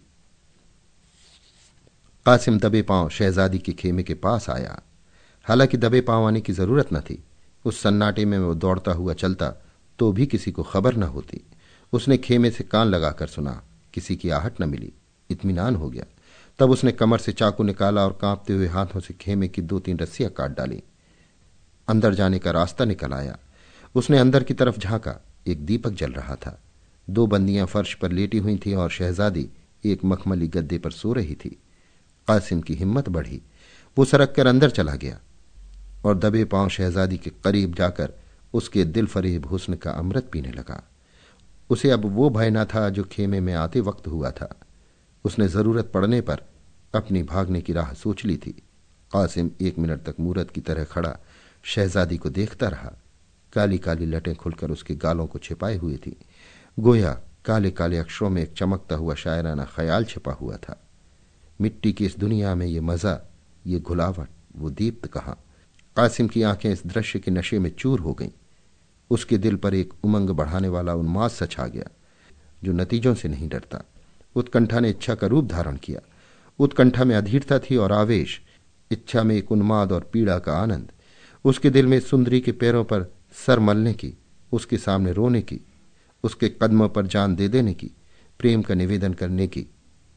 कासिम 2.26 2.60
दबे 2.60 2.82
पाँव 2.82 3.10
शहजादी 3.10 3.60
के 3.60 3.72
खेमे 3.72 4.04
के 4.04 4.14
पास 4.14 4.50
आया। 4.50 4.82
हालाँकि 5.44 5.78
दबे 5.78 6.02
पाँव 6.02 6.28
आने 6.28 6.42
की 6.42 6.54
ज़रूरत 6.54 6.94
न 6.94 7.00
थी। 7.00 7.24
उस 7.66 7.82
सन्नाटे 7.82 8.26
में 8.26 8.40
वो 8.40 8.56
दौड़ता 8.56 8.92
हुआ 8.92 9.14
चलता 9.14 9.54
तो 10.00 10.12
भी 10.12 10.26
किसी 10.26 10.52
को 10.52 10.64
खबर 10.64 10.96
न 10.96 11.04
होती। 11.04 11.42
उसने 11.94 12.18
खेमे 12.18 12.52
से 12.52 12.64
कान 12.64 12.88
लगाकर 12.88 13.28
सुना, 13.28 13.64
किसी 13.94 14.16
की 14.16 14.30
आहट 14.30 14.62
न 14.62 14.70
मिली। 14.70 14.94
इत्मीनान 15.30 15.76
हो 15.76 15.90
गया। 15.90 16.06
तब 16.60 16.72
उसने 16.72 16.92
कमर 16.92 17.18
से 17.18 17.32
चाकू 17.32 17.64
निकाला 17.64 18.06
और 18.06 18.18
कांपते 18.22 18.54
हुए 18.54 18.68
हाथों 18.68 19.00
से 19.00 19.14
खेमे 19.14 19.48
की 19.48 19.62
दो 19.62 19.80
तीन 19.80 20.00
रस्सियाँ 20.00 20.32
काट 20.32 20.58
डाली। 20.58 20.84
अंदर 21.88 22.14
जाने 22.14 22.40
का 22.40 22.52
रास्ता 22.52 22.86
निकल 22.86 23.14
आया। 23.14 23.38
उसने 23.96 24.18
अंदर 24.18 24.44
की 24.44 24.54
तरफ़ 24.54 24.80
झांका। 24.80 25.26
एक 25.48 25.66
दीपक 25.66 25.90
जल 25.90 26.12
रहा 26.12 26.36
था। 26.36 26.62
दो 27.10 27.28
बंदियाँ 27.28 27.68
फर्श 27.68 27.94
पर 27.94 28.12
लेटी 28.12 28.38
हुई 28.38 28.58
थीं 28.58 28.76
और 28.76 28.90
शहजादी 28.90 29.50
एक 29.86 30.06
मखमली 30.06 30.48
गद्दे 30.48 30.78
पर 30.78 30.92
सो 30.92 31.14
रही 31.14 31.36
थी। 31.36 31.50
कासिम 32.28 32.62
की 32.62 32.74
हिम्मत 32.74 33.10
बढ़ी। 33.10 33.42
वो 33.98 34.06
सरक 34.06 34.34
कर 34.36 34.48
अंदर 34.48 34.70
चला 34.70 34.96
गया 34.96 35.20
और 36.06 36.18
दबे 36.18 36.46
पाँव 36.46 36.70
शहजादी 36.70 37.18
के 37.18 37.30
करीब 37.30 37.76
जाकर 37.76 38.14
उसके 38.54 38.84
दिल 38.84 39.06
फरेब 39.06 39.46
हुस्न 39.46 39.76
का 39.76 39.92
अमृत 39.92 40.30
पीने 40.32 40.52
लगा। 40.52 40.84
उसे 41.70 41.90
अब 41.90 42.02
वो 42.06 42.30
भय 42.30 42.50
न 42.50 42.66
था 42.66 42.90
जो 42.90 43.04
खेमे 43.04 43.40
में 43.40 43.54
आते 43.54 43.80
वक्त 43.80 44.08
हुआ 44.08 44.32
था। 44.32 44.60
उसने 45.24 45.48
ज़रूरत 45.48 45.92
पड़ने 45.94 46.22
पर 46.22 46.42
अपनी 46.96 47.24
भागने 47.24 47.62
की 47.62 47.74
राह 47.74 47.94
सोच 47.94 48.26
ली 48.26 48.38
थी। 48.38 48.52
कासिम 49.12 49.52
एक 49.62 49.78
मिनट 49.78 50.04
तक 50.04 50.16
मूरत 50.20 50.50
की 50.50 50.62
तरह 50.62 50.84
खड़ा, 50.84 51.18
शहजादी 51.64 52.18
को 52.18 52.30
देखता 52.30 52.68
रहा। 52.68 52.94
काली 53.54 53.78
काली 53.78 54.06
लटें 54.06 54.36
खुलकर 54.36 54.72
उसके 54.72 54.96
गालों 54.96 55.28
को 55.28 55.40
छिपाए 55.40 55.78
हुई 55.78 55.98
थी। 55.98 56.18
गोया 56.80 57.22
काले 57.46 57.72
काले 57.72 57.98
अक्षरों 57.98 58.30
में 58.30 58.42
एक 58.44 58.54
चमकता 58.54 58.96
हुआ 58.96 59.16
शायराना 59.16 59.66
ख्याल 59.66 60.06
छिपा 60.06 60.32
हुआ 60.32 60.58
था। 60.58 60.88
मिट्टी 61.62 61.94
की 61.94 62.06
इस 62.06 62.18
दुनिया 62.18 62.56
में 62.56 62.68
ये 62.68 62.80
मज़ा, 62.80 63.22
ये 63.68 63.80
घुलावट, 63.80 64.30
वो 64.56 64.70
दीप्त 64.70 65.08
कहा? 65.08 65.38
कासिम 65.96 66.28
की 66.28 66.42
आँखें 66.42 66.72
इस 66.72 66.86
दृश्य 66.86 67.20
के 67.20 67.32
नशे 67.32 67.60
में 67.60 67.76
चूर 67.76 68.00
हो 68.00 68.14
गईं। 68.14 68.30
उसके 69.10 69.38
दिल 69.38 69.56
पर 69.56 69.74
एक 69.74 69.94
उमंग 70.04 70.30
बढ़ाने 70.30 70.68
वाला 70.68 70.94
उन्माद 70.94 71.32
सछा 71.32 71.68
गया, 71.68 71.90
जो 72.64 72.72
नतीजों 72.72 73.16
से 73.16 73.28
नहीं 73.28 73.50
डरता। 73.50 73.84
उत्कंठा 74.36 74.80
ने 74.80 74.90
इच्छा 74.90 75.16
का 75.16 75.28
रूप 75.28 75.46
धारण 75.46 75.78
किया। 75.78 76.00
उत्कंठा 76.60 77.04
में 77.04 77.16
अधीरता 77.16 77.60
थी 77.60 77.76
और 77.76 77.92
आवेश, 77.92 78.42
इच्छा 78.92 79.24
में 79.24 79.36
एक 79.36 79.52
उन्माद 79.52 79.92
और 79.92 80.10
पीड़ा 80.14 80.40
का 80.40 80.54
आनंद। 80.54 80.92
उसके 81.46 81.70
दिल 81.70 81.88
में 81.88 82.00
सुंदरी 82.00 82.40
के 82.40 82.52
पैरों 82.52 82.84
पर 82.84 83.14
सर 83.48 83.60
मलने 83.60 83.94
की, 83.94 84.14
उसके 84.52 84.78
सामने 84.78 85.12
रोने 85.12 85.42
की, 85.42 85.62
उसके 86.24 86.50
कदमों 86.50 86.90
पर 86.90 87.08
जान 87.08 87.36
दे 87.36 87.48
देने 87.48 87.74
की, 87.74 87.92
प्रेम 88.40 88.62
का 88.62 88.74
निवेदन 88.74 89.14
करने 89.14 89.48
की, 89.48 89.66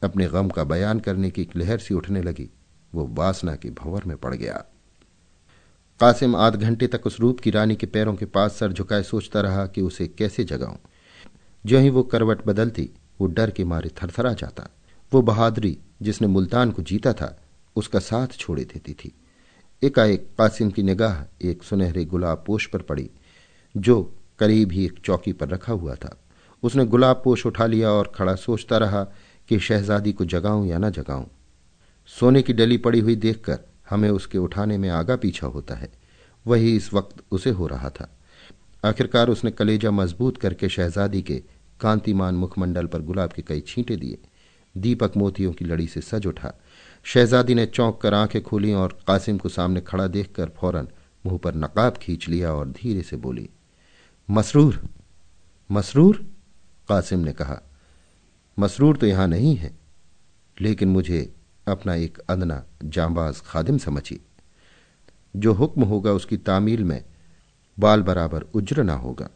अपने 0.02 0.26
गम 0.26 0.48
का 0.48 0.64
बयान 0.64 1.00
करने 1.00 1.30
की 1.30 1.42
एक 1.42 1.56
लहर 1.56 1.78
सी 1.78 1.94
उठने 1.94 2.22
लगी। 2.22 2.50
वो 2.94 3.06
वासना 3.06 3.56
के 3.56 3.70
भंवर 3.70 4.02
में 4.06 4.16
पड़ 4.16 4.34
गया। 4.34 4.64
कासिम 6.00 6.36
आध 6.36 6.56
घंटे 6.56 6.86
तक 6.86 7.06
उस 7.06 7.20
रूप 7.20 7.40
की 7.40 7.50
रानी 7.50 7.76
के 7.76 7.86
पैरों 7.86 8.14
के 8.14 8.26
पास 8.26 8.52
सर 8.52 8.72
झुकाए 8.72 9.02
सोचता 9.02 9.40
रहा 9.40 9.66
कि 9.66 9.80
उसे 9.80 10.06
कैसे 10.06 10.44
जगाऊं। 10.44 10.76
जो 11.66 11.78
ही 11.78 11.90
वो 11.90 12.02
करवट 12.02 12.46
बदलती 12.46 12.90
वो 13.22 13.28
डर 13.28 13.50
के 13.50 13.64
मारे 13.64 13.88
थरथरा 13.88 14.32
जाता। 14.32 14.68
वो 15.12 15.22
बहादुरी 15.22 15.78
जिसने 16.02 16.28
मुल्तान 16.28 16.70
को 16.70 16.82
जीता 16.82 17.12
था, 17.12 17.40
उसका 17.76 17.98
साथ 17.98 18.26
छोड़े 18.26 18.64
देती 18.64 18.92
थी। 18.92 19.12
एकाएक 19.82 20.28
कासिम 20.38 20.70
की 20.70 20.82
निगाह 20.82 21.48
एक 21.48 21.62
सुनहरे 21.62 22.04
गुलाब 22.04 22.44
पोष 22.46 22.66
पर 22.66 22.82
पड़ी, 22.82 23.10
जो 23.76 24.14
करीब 24.38 24.72
ही 24.72 24.84
एक 24.84 24.98
चौकी 25.04 25.32
पर 25.32 25.48
रखा 25.48 25.72
हुआ 25.72 25.94
था। 25.94 26.16
उसने 26.62 26.84
गुलाब 26.84 27.20
पोश 27.24 27.46
उठा 27.46 27.66
लिया 27.66 27.90
और 27.90 28.12
खड़ा 28.14 28.34
सोचता 28.34 28.78
रहा 28.78 29.04
कि 29.48 29.58
शहजादी 29.58 30.12
को 30.12 30.24
जगाऊं 30.24 30.66
या 30.66 30.78
न 30.78 30.90
जगाऊं। 30.90 31.24
सोने 32.06 32.42
की 32.42 32.52
डली 32.52 32.76
पड़ी 32.76 33.00
हुई 33.00 33.16
देखकर 33.16 33.58
हमें 33.90 34.10
उसके 34.10 34.38
उठाने 34.38 34.78
में 34.78 34.88
आगा 34.88 35.16
पीछा 35.16 35.46
होता 35.46 35.74
है। 35.74 35.92
वही 36.46 36.76
इस 36.76 36.94
वक्त 36.94 37.16
उसे 37.30 37.50
हो 37.50 37.66
रहा 37.66 37.90
था। 37.90 38.10
आखिरकार 38.84 39.28
उसने 39.28 39.50
कलेजा 39.50 39.90
मज़बूत 39.90 40.36
करके 40.36 40.68
शहजादी 40.68 41.22
के 41.22 41.42
कांतिमान 41.82 42.34
मुखमंडल 42.34 42.86
पर 42.86 43.02
गुलाब 43.02 43.32
के 43.32 43.42
कई 43.42 43.60
छींटे 43.60 43.96
दिए। 43.96 44.18
दीपक 44.74 45.16
मोतियों 45.16 45.52
की 45.52 45.64
लड़ी 45.64 45.86
से 45.86 46.00
सज 46.00 46.26
उठा। 46.26 46.52
शहजादी 47.06 47.54
ने 47.54 47.66
चौंक 47.66 48.00
कर 48.00 48.14
आँखें 48.14 48.42
खोली 48.42 48.72
और 48.72 48.98
कासिम 49.06 49.38
को 49.38 49.48
सामने 49.48 49.80
खड़ा 49.80 50.06
देखकर 50.06 50.50
फ़ौरन 50.50 50.88
मुँह 51.24 51.38
पर 51.38 51.54
नकाब 51.54 51.96
खींच 51.96 52.28
लिया 52.28 52.52
और 52.52 52.68
धीरे 52.70 53.02
से 53.02 53.16
बोली, 53.16 53.48
मसरूर 54.28 54.80
मसरूर? 55.70 56.16
कासिम 56.88 57.18
ने 57.18 57.32
कहा, 57.32 57.60
मसरूर 58.58 58.96
तो 58.96 59.06
यहाँ 59.06 59.26
नहीं 59.28 59.54
है, 59.56 59.70
लेकिन 60.58 60.88
मुझे 60.88 61.20
अपना 61.66 61.94
एक 61.94 62.18
अदना 62.20 62.62
जांबाज 62.84 63.40
खादिम 63.40 63.78
समझिए। 63.78 64.20
जो 65.36 65.52
हुक्म 65.52 65.84
होगा 65.84 66.12
उसकी 66.12 66.36
तामील 66.36 66.84
में 66.84 67.04
बाल 67.78 68.02
बराबर 68.02 68.42
उज्र 68.54 68.82
ना 68.82 68.94
होगा। 68.94 69.28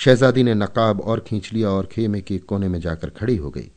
शहजादी 0.00 0.42
ने 0.42 0.54
नकाब 0.54 1.00
और 1.00 1.20
खींच 1.20 1.52
लिया 1.52 1.70
और 1.70 1.86
खेमे 1.86 2.20
के 2.20 2.38
कोने 2.38 2.68
में 2.68 2.80
जाकर 2.80 3.10
खड़ी 3.10 3.36
हो 3.36 3.50
गई। 3.50 3.70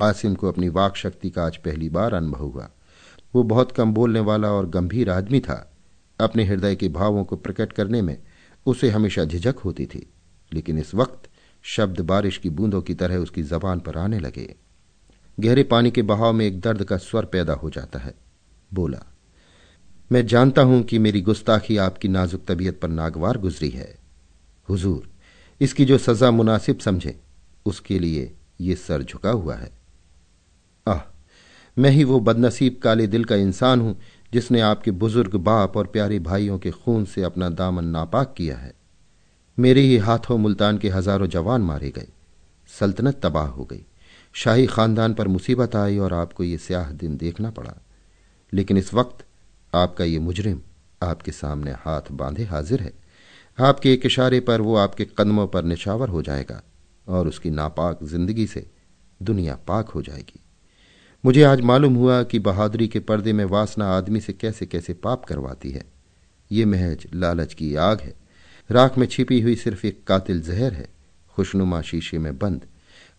कासिम 0.00 0.34
को 0.34 0.48
अपनी 0.48 0.68
वाक 0.68 0.96
शक्ति 0.96 1.30
का 1.30 1.44
आज 1.46 1.56
पहली 1.56 1.88
बार 1.88 2.14
अनुभव 2.14 2.44
हुआ। 2.44 2.68
वो 3.34 3.42
बहुत 3.42 3.72
कम 3.72 3.92
बोलने 3.94 4.20
वाला 4.20 4.50
और 4.50 4.68
गंभीर 4.68 5.10
आदमी 5.10 5.40
था। 5.40 5.74
अपने 6.20 6.44
हृदय 6.44 6.76
के 6.76 6.88
भावों 6.88 7.24
को 7.24 7.36
प्रकट 7.36 7.72
करने 7.72 8.02
में 8.02 8.18
उसे 8.66 8.90
हमेशा 8.90 9.24
झिझक 9.24 9.58
होती 9.58 9.86
थी, 9.86 10.06
लेकिन 10.52 10.78
इस 10.78 10.94
वक्त 10.94 11.30
शब्द 11.64 12.00
बारिश 12.00 12.38
की 12.38 12.50
बूंदों 12.50 12.82
की 12.82 12.94
तरह 12.94 13.16
उसकी 13.16 13.42
जबान 13.42 13.80
पर 13.80 13.98
आने 13.98 14.18
लगे। 14.18 14.54
गहरे 15.40 15.62
पानी 15.62 15.90
के 15.90 16.02
बहाव 16.02 16.32
में 16.32 16.46
एक 16.46 16.60
दर्द 16.60 16.84
का 16.84 16.96
स्वर 16.96 17.24
पैदा 17.24 17.52
हो 17.52 17.70
जाता 17.70 17.98
है। 17.98 18.14
बोला, 18.74 19.02
मैं 20.12 20.26
जानता 20.26 20.62
हूँ 20.62 20.82
कि 20.82 20.98
मेरी 20.98 21.20
गुस्ताखी 21.20 21.76
आपकी 21.76 22.08
नाजुक 22.08 22.44
तबीयत 22.48 22.80
पर 22.80 22.88
नागवार 22.88 23.38
गुजरी 23.38 23.70
है। 23.70 23.98
हुजूर 24.68 25.11
इसकी 25.62 25.84
जो 25.84 25.98
सजा 25.98 26.30
मुनासिब 26.30 26.78
समझे, 26.78 27.18
उसके 27.66 27.98
लिए 27.98 28.34
ये 28.60 28.74
सर 28.74 29.02
झुका 29.02 29.30
हुआ 29.30 29.54
है। 29.54 29.70
आह, 30.86 31.00
मैं 31.76 31.90
ही 31.90 32.04
वो 32.04 32.20
बदनसीब 32.20 32.80
काले 32.82 33.06
दिल 33.06 33.24
का 33.24 33.36
इंसान 33.36 33.80
हूँ, 33.80 33.96
जिसने 34.32 34.60
आपके 34.60 34.90
बुज़ुर्ग 34.90 35.36
बाप 35.36 35.76
और 35.76 35.86
प्यारे 35.86 36.18
भाइयों 36.18 36.58
के 36.58 36.70
खून 36.70 37.04
से 37.04 37.22
अपना 37.22 37.48
दामन 37.48 37.84
नापाक 37.84 38.34
किया 38.36 38.56
है। 38.56 38.74
मेरे 39.58 39.80
ही 39.80 39.96
हाथों 39.96 40.38
मुल्तान 40.38 40.78
के 40.78 40.88
हज़ारों 40.88 41.26
जवान 41.26 41.60
मारे 41.60 41.90
गए। 41.90 42.08
सल्तनत 42.68 43.20
तबाह 43.22 43.46
हो 43.46 43.64
गई। 43.64 43.84
शाही 44.34 44.66
खानदान 44.66 45.14
पर 45.14 45.28
मुसीबत 45.28 45.76
आई 45.76 45.98
और 45.98 46.12
आपको 46.12 46.44
ये 46.44 46.58
स्याह 46.58 46.90
दिन 46.90 47.16
देखना 47.16 47.50
पड़ा। 47.50 47.74
लेकिन 48.52 48.76
इस 48.76 48.94
वक्त 48.94 49.24
आपका 49.74 50.04
ये 50.04 50.18
मुजरिम 50.18 50.60
आपके 51.02 51.32
सामने 51.32 51.70
हाथ 51.70 52.12
बांधे 52.12 52.44
हाजिर 52.44 52.80
है। 52.80 53.01
आपके 53.58 53.92
एक 53.92 54.06
इशारे 54.06 54.40
पर 54.40 54.60
वो 54.60 54.76
आपके 54.76 55.04
कदमों 55.18 55.46
पर 55.46 55.64
निछावर 55.64 56.08
हो 56.08 56.22
जाएगा 56.22 56.62
और 57.08 57.28
उसकी 57.28 57.50
नापाक 57.50 57.98
ज़िंदगी 58.04 58.46
से 58.46 58.66
दुनिया 59.22 59.54
पाक 59.68 59.88
हो 59.88 60.02
जाएगी। 60.02 60.40
मुझे 61.24 61.42
आज 61.42 61.60
मालूम 61.60 61.94
हुआ 61.94 62.22
कि 62.22 62.38
बहादुरी 62.38 62.88
के 62.88 63.00
पर्दे 63.00 63.32
में 63.32 63.44
वासना 63.44 63.88
आदमी 63.88 64.20
से 64.20 64.32
कैसे 64.32 64.66
कैसे 64.66 64.94
पाप 64.94 65.24
करवाती 65.24 65.70
है। 65.70 65.84
ये 66.50 66.64
महज 66.64 67.06
लालच 67.14 67.54
की 67.54 67.74
आग 67.74 68.00
है। 68.00 68.14
राख 68.70 68.98
में 68.98 69.06
छिपी 69.06 69.40
हुई 69.40 69.54
सिर्फ़ 69.56 69.86
एक 69.86 70.04
कातिल 70.04 70.42
जहर 70.42 70.72
है। 70.72 70.88
खुशनुमा 71.36 71.80
शीशे 71.82 72.18
में 72.18 72.38
बंद। 72.38 72.66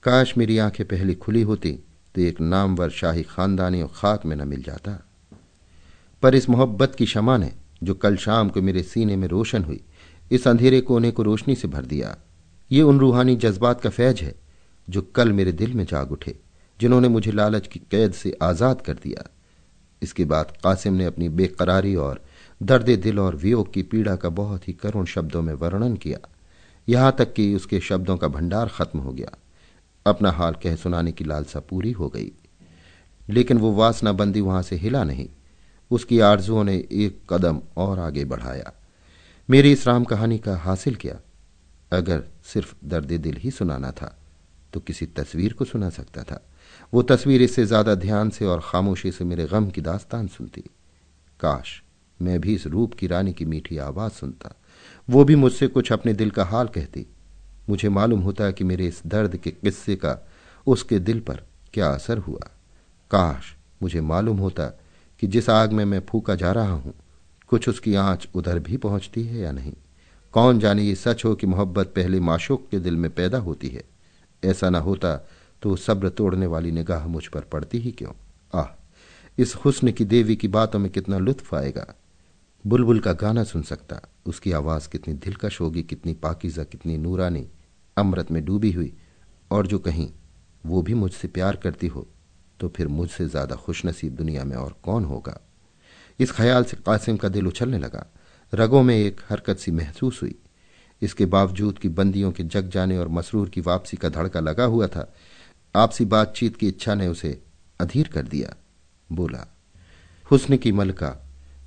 काश 0.03 0.37
मेरी 0.37 0.57
आँखें 0.57 0.85
पहले 0.87 1.13
खुली 1.13 1.41
होती 1.41 1.71
तो 2.15 2.21
एक 2.21 2.41
नामवर 2.41 2.89
शाही 2.89 3.23
खानदानी 3.23 3.81
और 3.81 3.91
खाक 3.95 4.25
में 4.25 4.35
न 4.35 4.47
मिल 4.47 4.63
जाता। 4.63 4.99
पर 6.23 6.35
इस 6.35 6.49
मोहब्बत 6.49 6.95
की 6.95 7.05
शमा 7.05 7.37
ने 7.37 7.51
जो 7.83 7.93
कल 7.93 8.15
शाम 8.15 8.49
को 8.49 8.61
मेरे 8.61 8.83
सीने 8.83 9.15
में 9.15 9.27
रोशन 9.27 9.63
हुई। 9.63 9.81
इस 10.33 10.47
अंधेरे 10.47 10.81
कोने 10.81 11.11
को 11.11 11.23
रोशनी 11.23 11.55
से 11.55 11.67
भर 11.67 11.85
दिया। 11.85 12.17
ये 12.71 12.81
उन 12.81 12.99
रूहानी 12.99 13.35
जज्बात 13.35 13.81
का 13.81 13.89
फैज 13.89 14.21
है, 14.21 14.35
जो 14.89 15.01
कल 15.01 15.31
मेरे 15.31 15.51
दिल 15.51 15.73
में 15.73 15.85
जाग 15.85 16.11
उठे, 16.11 16.35
जिन्होंने 16.79 17.07
मुझे 17.07 17.31
लालच 17.31 17.67
की 17.67 17.79
कैद 17.91 18.13
से 18.13 18.37
आज़ाद 18.41 18.81
कर 18.81 18.93
दिया। 18.93 19.29
इसके 20.01 20.25
बाद 20.25 20.53
कासिम 20.63 20.93
ने 20.93 21.05
अपनी 21.05 21.29
बेकरारी 21.29 21.95
और 21.95 22.21
दर्द 22.63 22.89
दिल 22.89 23.19
और 23.19 23.35
वियोग 23.35 23.73
की 23.73 23.83
पीड़ा 23.83 24.15
का 24.15 24.29
बहुत 24.29 24.67
ही 24.67 24.73
करुण 24.73 25.05
शब्दों 25.05 25.41
में 25.41 25.53
वर्णन 25.53 25.95
किया। 25.95 26.19
यहाँ 26.89 27.15
तक 27.17 27.33
कि 27.33 27.55
उसके 27.55 27.79
शब्दों 27.79 28.17
का 28.17 28.27
भंडार 28.27 28.67
खत्म 28.67 28.99
हो 28.99 29.11
गया। 29.11 29.37
अपना 30.05 30.31
हाल 30.31 30.53
कह 30.53 30.75
सुनाने 30.75 31.11
की 31.11 31.23
लालसा 31.23 31.59
पूरी 31.59 31.91
हो 31.91 32.09
गई। 32.09 32.31
लेकिन 33.29 33.57
वो 33.57 33.71
वासना 33.71 34.11
बंदी 34.11 34.41
वहाँ 34.41 34.61
से 34.61 34.75
हिला 34.75 35.03
नहीं। 35.03 35.29
उसकी 35.91 36.19
आरजुओं 36.19 36.63
ने 36.63 36.87
एक 36.91 37.21
कदम 37.29 37.61
और 37.77 37.99
आगे 37.99 38.25
बढ़ाया। 38.25 38.73
मेरी 39.49 39.71
इस 39.71 39.85
राम 39.87 40.03
कहानी 40.03 40.37
का 40.37 40.55
हासिल 40.57 40.95
किया। 40.95 41.15
अगर 41.91 42.23
सिर्फ़ 42.43 42.73
दर्द 42.85 43.11
दिल 43.13 43.37
ही 43.37 43.51
सुनाना 43.51 43.91
था 43.91 44.15
तो 44.73 44.79
किसी 44.79 45.05
तस्वीर 45.07 45.53
को 45.53 45.65
सुना 45.65 45.89
सकता 45.89 46.23
था। 46.23 46.39
वो 46.93 47.01
तस्वीर 47.03 47.41
इससे 47.41 47.65
ज़्यादा 47.65 47.95
ध्यान 47.95 48.29
से 48.29 48.45
और 48.45 48.61
खामोशी 48.65 49.11
से 49.11 49.25
मेरे 49.25 49.45
गम 49.45 49.69
की 49.69 49.81
दास्तान 49.81 50.27
सुनती। 50.27 50.61
काश 51.39 51.81
मैं 52.19 52.39
भी 52.41 52.55
इस 52.55 52.67
रूप 52.67 52.93
की 52.93 53.07
रानी 53.07 53.33
की 53.33 53.45
मीठी 53.45 53.77
आवाज़ 53.79 54.13
सुनता। 54.13 54.55
वो 55.07 55.23
भी 55.23 55.35
मुझसे 55.35 55.67
कुछ 55.67 55.91
अपने 55.91 56.13
दिल 56.13 56.31
का 56.31 56.43
हाल 56.45 56.67
कहती। 56.67 57.05
मुझे 57.69 57.89
मालूम 57.89 58.21
होता 58.21 58.49
कि 58.51 58.63
मेरे 58.63 58.87
इस 58.87 59.01
दर्द 59.05 59.37
के 59.37 59.51
किस्से 59.51 59.95
का 59.95 60.17
उसके 60.67 60.99
दिल 60.99 61.19
पर 61.19 61.43
क्या 61.73 61.89
असर 61.89 62.17
हुआ। 62.17 62.49
काश 63.11 63.55
मुझे 63.81 64.01
मालूम 64.01 64.37
होता 64.37 64.65
कि 65.21 65.27
जिस 65.27 65.49
आग 65.49 65.71
में 65.71 65.85
मैं 65.85 66.01
फूका 66.09 66.35
जा 66.35 66.51
रहा 66.51 66.71
हूँ 66.71 66.93
कुछ 67.49 67.69
उसकी 67.69 67.95
आँच 67.95 68.27
उधर 68.35 68.59
भी 68.59 68.77
पहुँचती 68.77 69.23
है 69.23 69.39
या 69.39 69.51
नहीं? 69.51 69.73
कौन 70.33 70.59
जाने 70.59 70.83
ये 70.83 70.95
सच 70.95 71.23
हो 71.25 71.33
कि 71.35 71.47
मोहब्बत 71.47 71.87
पहले 71.87 72.19
माशूक 72.19 72.67
के 72.71 72.79
दिल 72.79 72.95
में 72.95 73.09
पैदा 73.11 73.37
होती 73.37 73.67
है? 73.67 73.83
ऐसा 74.43 74.69
ना 74.69 74.79
होता 74.79 75.15
तो 75.61 75.75
सब्र 75.75 76.09
तोड़ने 76.09 76.45
वाली 76.45 76.71
निगाह 76.71 77.07
मुझ 77.07 77.25
पर 77.27 77.41
पड़ती 77.41 77.77
ही 77.77 77.91
क्यों? 77.91 78.11
आह, 78.53 78.67
इस 79.37 79.55
हुस्न 79.55 79.91
की 79.91 80.05
देवी 80.05 80.35
की 80.35 80.47
बातों 80.47 80.79
में 80.79 80.91
कितना 80.91 81.17
लुत्फ 81.17 81.53
आएगा। 81.55 81.93
बुलबुल 82.65 82.99
का 82.99 83.13
गाना 83.13 83.43
सुन 83.43 83.61
सकता, 83.61 83.99
उसकी 84.25 84.51
आवाज़ 84.51 84.89
कितनी 84.89 85.13
दिलकश 85.13 85.61
होगी, 85.61 85.83
कितनी 85.83 86.13
पाकिजा, 86.13 86.63
कितनी 86.63 86.97
नूरानी, 86.97 87.47
अमृत 87.97 88.31
में 88.31 88.43
डूबी 88.45 88.71
हुई, 88.71 88.93
और 89.51 89.67
जो 89.67 89.79
कहीं, 89.79 90.09
वो 90.65 90.81
भी 90.81 90.93
मुझसे 90.93 91.27
प्यार 91.27 91.55
करती 91.55 91.87
हो 91.87 92.07
तो 92.59 92.67
फिर 92.69 92.87
मुझसे 92.87 93.27
ज़्यादा 93.27 93.55
खुशनसीब 93.55 94.15
दुनिया 94.15 94.43
में 94.43 94.55
और 94.55 94.75
कौन 94.83 95.05
होगा? 95.05 95.39
इस 96.23 96.31
ख्याल 96.31 96.63
से 96.63 96.77
कासिम 96.77 97.17
का 97.17 97.29
दिल 97.29 97.47
उछलने 97.47 97.77
लगा। 97.77 98.05
रगों 98.53 98.83
में 98.83 98.95
एक 98.97 99.21
हरकत 99.29 99.57
सी 99.57 99.71
महसूस 99.71 100.21
हुई। 100.21 100.35
इसके 101.01 101.25
बावजूद 101.25 101.79
कि 101.79 101.89
बंदियों 101.89 102.31
के 102.31 102.43
जग 102.43 102.69
जाने 102.69 102.97
और 102.97 103.07
मसरूर 103.07 103.49
की 103.49 103.61
वापसी 103.61 103.97
का 103.97 104.09
धड़का 104.09 104.39
लगा 104.39 104.63
हुआ 104.63 104.87
था, 104.87 105.13
आपसी 105.75 106.05
बातचीत 106.05 106.55
की 106.55 106.67
इच्छा 106.67 106.95
ने 106.95 107.07
उसे 107.07 107.41
अधीर 107.79 108.07
कर 108.07 108.23
दिया। 108.23 108.55
बोला, 109.11 109.47
हुस्न 110.31 110.57
की 110.57 110.71
मलका, 110.71 111.15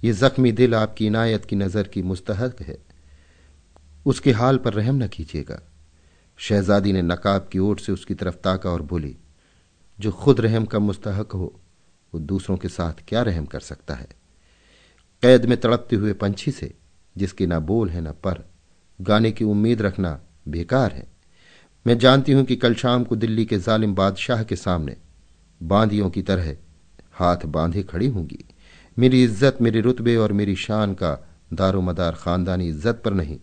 ये 0.04 0.12
जख्मी 0.12 0.52
दिल 0.52 0.74
आपकी 0.74 1.06
इनायत 1.06 1.44
की 1.44 1.56
नज़र 1.56 1.88
की 1.88 2.02
मुस्तहक 2.02 2.62
है। 2.62 2.78
उसके 4.06 4.32
हाल 4.32 4.58
पर 4.58 4.72
रहम 4.72 5.04
न 5.04 5.08
कीजिएगा। 5.08 5.60
शहजादी 6.36 6.92
ने 6.92 7.02
नकाब 7.02 7.48
की 7.52 7.58
ओट 7.58 7.80
से 7.80 7.92
उसकी 7.92 8.14
तरफ़ 8.14 8.34
ताका 8.34 8.70
और 8.70 8.82
बोली, 8.82 9.16
जो 10.00 10.12
खुद 10.12 10.40
रहम 10.40 10.64
का 10.64 10.78
मुस्तहक 10.78 11.32
हो, 11.32 11.60
वो 12.14 12.20
दूसरों 12.20 12.56
के 12.56 12.68
साथ 12.68 12.92
क्या 13.08 13.22
रहम 13.22 13.46
कर 13.46 13.60
सकता 13.60 13.94
है? 13.94 14.08
कैद 15.22 15.44
में 15.44 15.56
तड़पते 15.60 15.96
हुए 15.96 16.12
पंछी 16.12 16.50
से, 16.50 16.72
जिसके 17.16 17.46
ना 17.46 17.58
बोल 17.60 17.90
है 17.90 18.00
ना 18.00 18.12
पर, 18.14 18.44
गाने 18.98 19.30
की 19.32 19.44
उम्मीद 19.44 19.82
रखना 19.82 20.18
बेकार 20.48 20.92
है। 20.92 21.06
मैं 21.86 21.98
जानती 21.98 22.32
हूँ 22.32 22.44
कि 22.44 22.56
कल 22.56 22.74
शाम 22.74 23.04
को 23.04 23.16
दिल्ली 23.16 23.44
के 23.44 23.58
जालिम 23.58 23.94
बादशाह 23.94 24.42
के 24.42 24.56
सामने 24.56 24.96
बांदियों 25.60 26.10
की 26.10 26.22
तरह 26.22 26.54
हाथ 27.14 27.46
बांधे 27.46 27.82
खड़ी 27.82 28.06
होंगी। 28.08 28.44
मेरी 28.96 29.22
इज़्ज़त 29.24 29.58
मेरे 29.60 29.80
रुतबे 29.80 30.16
और 30.16 30.32
मेरी 30.32 30.56
शान 30.56 30.94
का 30.94 31.18
दारो 31.52 31.80
मदार 31.80 32.14
खानदानी 32.14 32.68
इज़्ज़त 32.68 33.00
पर 33.04 33.14
नहीं, 33.14 33.38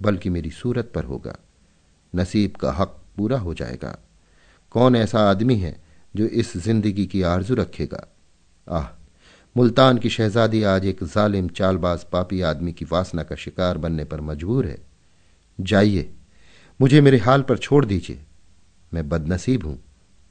बल्कि 0.00 0.30
मेरी 0.30 0.50
सूरत 0.50 0.90
पर 0.94 1.04
होगा। 1.04 1.36
नसीब 2.12 2.56
का 2.56 2.72
हक 2.72 3.00
पूरा 3.16 3.38
हो 3.38 3.54
जाएगा। 3.54 3.96
कौन 4.72 4.96
ऐसा 4.96 5.20
आदमी 5.30 5.56
है 5.56 5.76
जो 6.16 6.26
इस 6.26 6.56
ज़िंदगी 6.56 7.06
की 7.06 7.22
आरज़ू 7.24 7.54
रखेगा? 7.54 8.06
आह 8.66 8.86
मुल्तान 9.56 9.98
की 9.98 10.10
शहजादी 10.10 10.62
आज 10.62 10.86
एक 10.86 11.04
जालिम, 11.04 11.48
चालबाज, 11.48 12.04
पापी 12.04 12.40
आदमी 12.40 12.72
की 12.72 12.84
वासना 12.84 13.22
का 13.22 13.36
शिकार 13.36 13.78
बनने 13.78 14.04
पर 14.04 14.20
मजबूर 14.20 14.66
है। 14.66 14.78
जाइए, 15.60 16.12
मुझे 16.80 17.00
मेरे 17.00 17.18
हाल 17.18 17.42
पर 17.42 17.58
छोड़ 17.58 17.84
दीजिए। 17.84 18.22
मैं 18.94 19.08
बदनसीब 19.08 19.66
हूँ। 19.66 19.84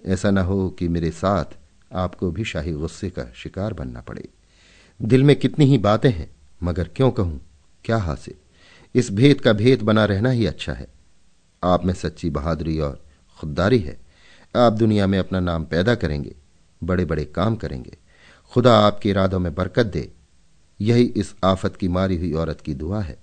ऐसा 0.06 0.32
न 0.32 0.38
हो 0.38 0.70
कि 0.70 0.88
मेरे 0.88 1.12
साथ 1.12 1.46
आपको 1.94 2.32
भी 2.32 2.44
शाही 2.44 2.72
गुस्से 2.72 3.10
का 3.10 3.32
शिकार 3.36 3.74
बनना 3.74 4.02
पड़े। 4.02 4.30
दिल 5.02 5.24
में 5.24 5.36
कितनी 5.36 5.66
ही 5.66 5.78
बातें 5.78 6.12
हैं, 6.12 6.36
मगर 6.64 6.88
क्यों 6.88 7.12
कहूँ? 7.12 7.42
क्या 7.86 7.98
हासिल? 7.98 8.36
इस 8.96 9.12
भेद 9.12 9.42
का 9.42 9.54
भेद 9.54 9.82
बना 9.82 10.06
रहना 10.06 10.30
ही 10.30 10.46
अच्छा 10.46 10.74
है। 10.74 10.88
आप 11.64 11.86
में 11.86 11.94
सच्ची 11.94 12.30
बहादुरी 12.30 12.80
और 12.80 13.06
खुददारी 13.40 13.80
है। 13.80 14.00
आप 14.56 14.74
दुनिया 14.74 15.08
में 15.08 15.20
अपना 15.20 15.40
नाम 15.40 15.66
पैदा 15.66 15.96
करेंगे 15.96 16.36
बड़े 16.84 17.06
बड़े 17.06 17.26
काम 17.26 17.56
करेंगे। 17.56 18.03
खुदा 18.54 18.78
आपके 18.78 19.10
इरादों 19.10 19.40
में 19.40 19.56
बरकत 19.56 19.86
दे। 19.86 20.12
यही 20.82 21.04
इस 21.04 21.36
आफत 21.44 21.76
की 21.76 21.88
मारी 21.88 22.18
हुई 22.18 22.34
औरत 22.34 22.62
की 22.62 22.74
दुआ 22.74 23.02
है। 23.02 23.18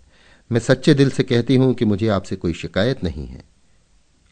मैं 0.53 0.61
सच्चे 0.61 0.95
दिल 0.95 1.11
से 1.11 1.23
कहती 1.23 1.57
हूँ 1.57 1.75
कि 1.75 1.85
मुझे 1.85 2.09
आपसे 2.09 2.37
कोई 2.37 2.53
शिकायत 2.53 3.05
नहीं 3.05 3.27
है। 3.27 3.45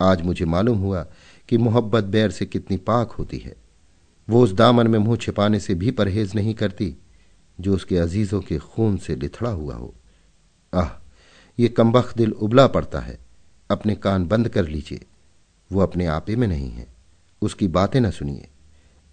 आज 0.03 0.23
मुझे 0.23 0.45
मालूम 0.45 0.79
हुआ 0.79 1.07
कि 1.49 1.57
मोहब्बत 1.57 2.05
बैर 2.05 2.31
से 2.31 2.47
कितनी 2.47 2.77
पाक 2.77 3.11
होती 3.11 3.39
है। 3.39 3.57
वो 4.31 4.43
उस 4.43 4.53
दामन 4.53 4.89
में 4.89 4.99
मुँह 4.99 5.17
छिपाने 5.17 5.61
से 5.61 5.75
भी 5.75 5.91
परहेज 5.91 6.35
नहीं 6.35 6.55
करती, 6.55 6.97
जो 7.61 7.75
उसके 7.75 7.99
अजीजों 7.99 8.41
के 8.41 8.59
खून 8.59 8.97
से 8.97 9.17
लिथड़ा 9.17 9.51
हुआ 9.51 9.75
हो। 9.75 9.95
आह, 10.75 10.89
ये 11.59 11.69
कम्बख 11.69 12.17
दिल 12.17 12.33
उबला 12.33 12.67
पड़ता 12.67 13.01
है। 13.01 13.19
अपने 13.71 13.95
कान 13.95 14.27
बंद 14.27 14.49
कर 14.49 14.69
लीजिए। 14.69 15.05
वो 15.73 15.81
अपने 15.81 16.07
आपे 16.07 16.37
में 16.37 16.49
नहीं 16.49 16.71
है। 16.71 16.87
उसकी 17.43 17.69
बातें 17.69 18.01
न 18.01 18.11
सुनिए। 18.11 18.49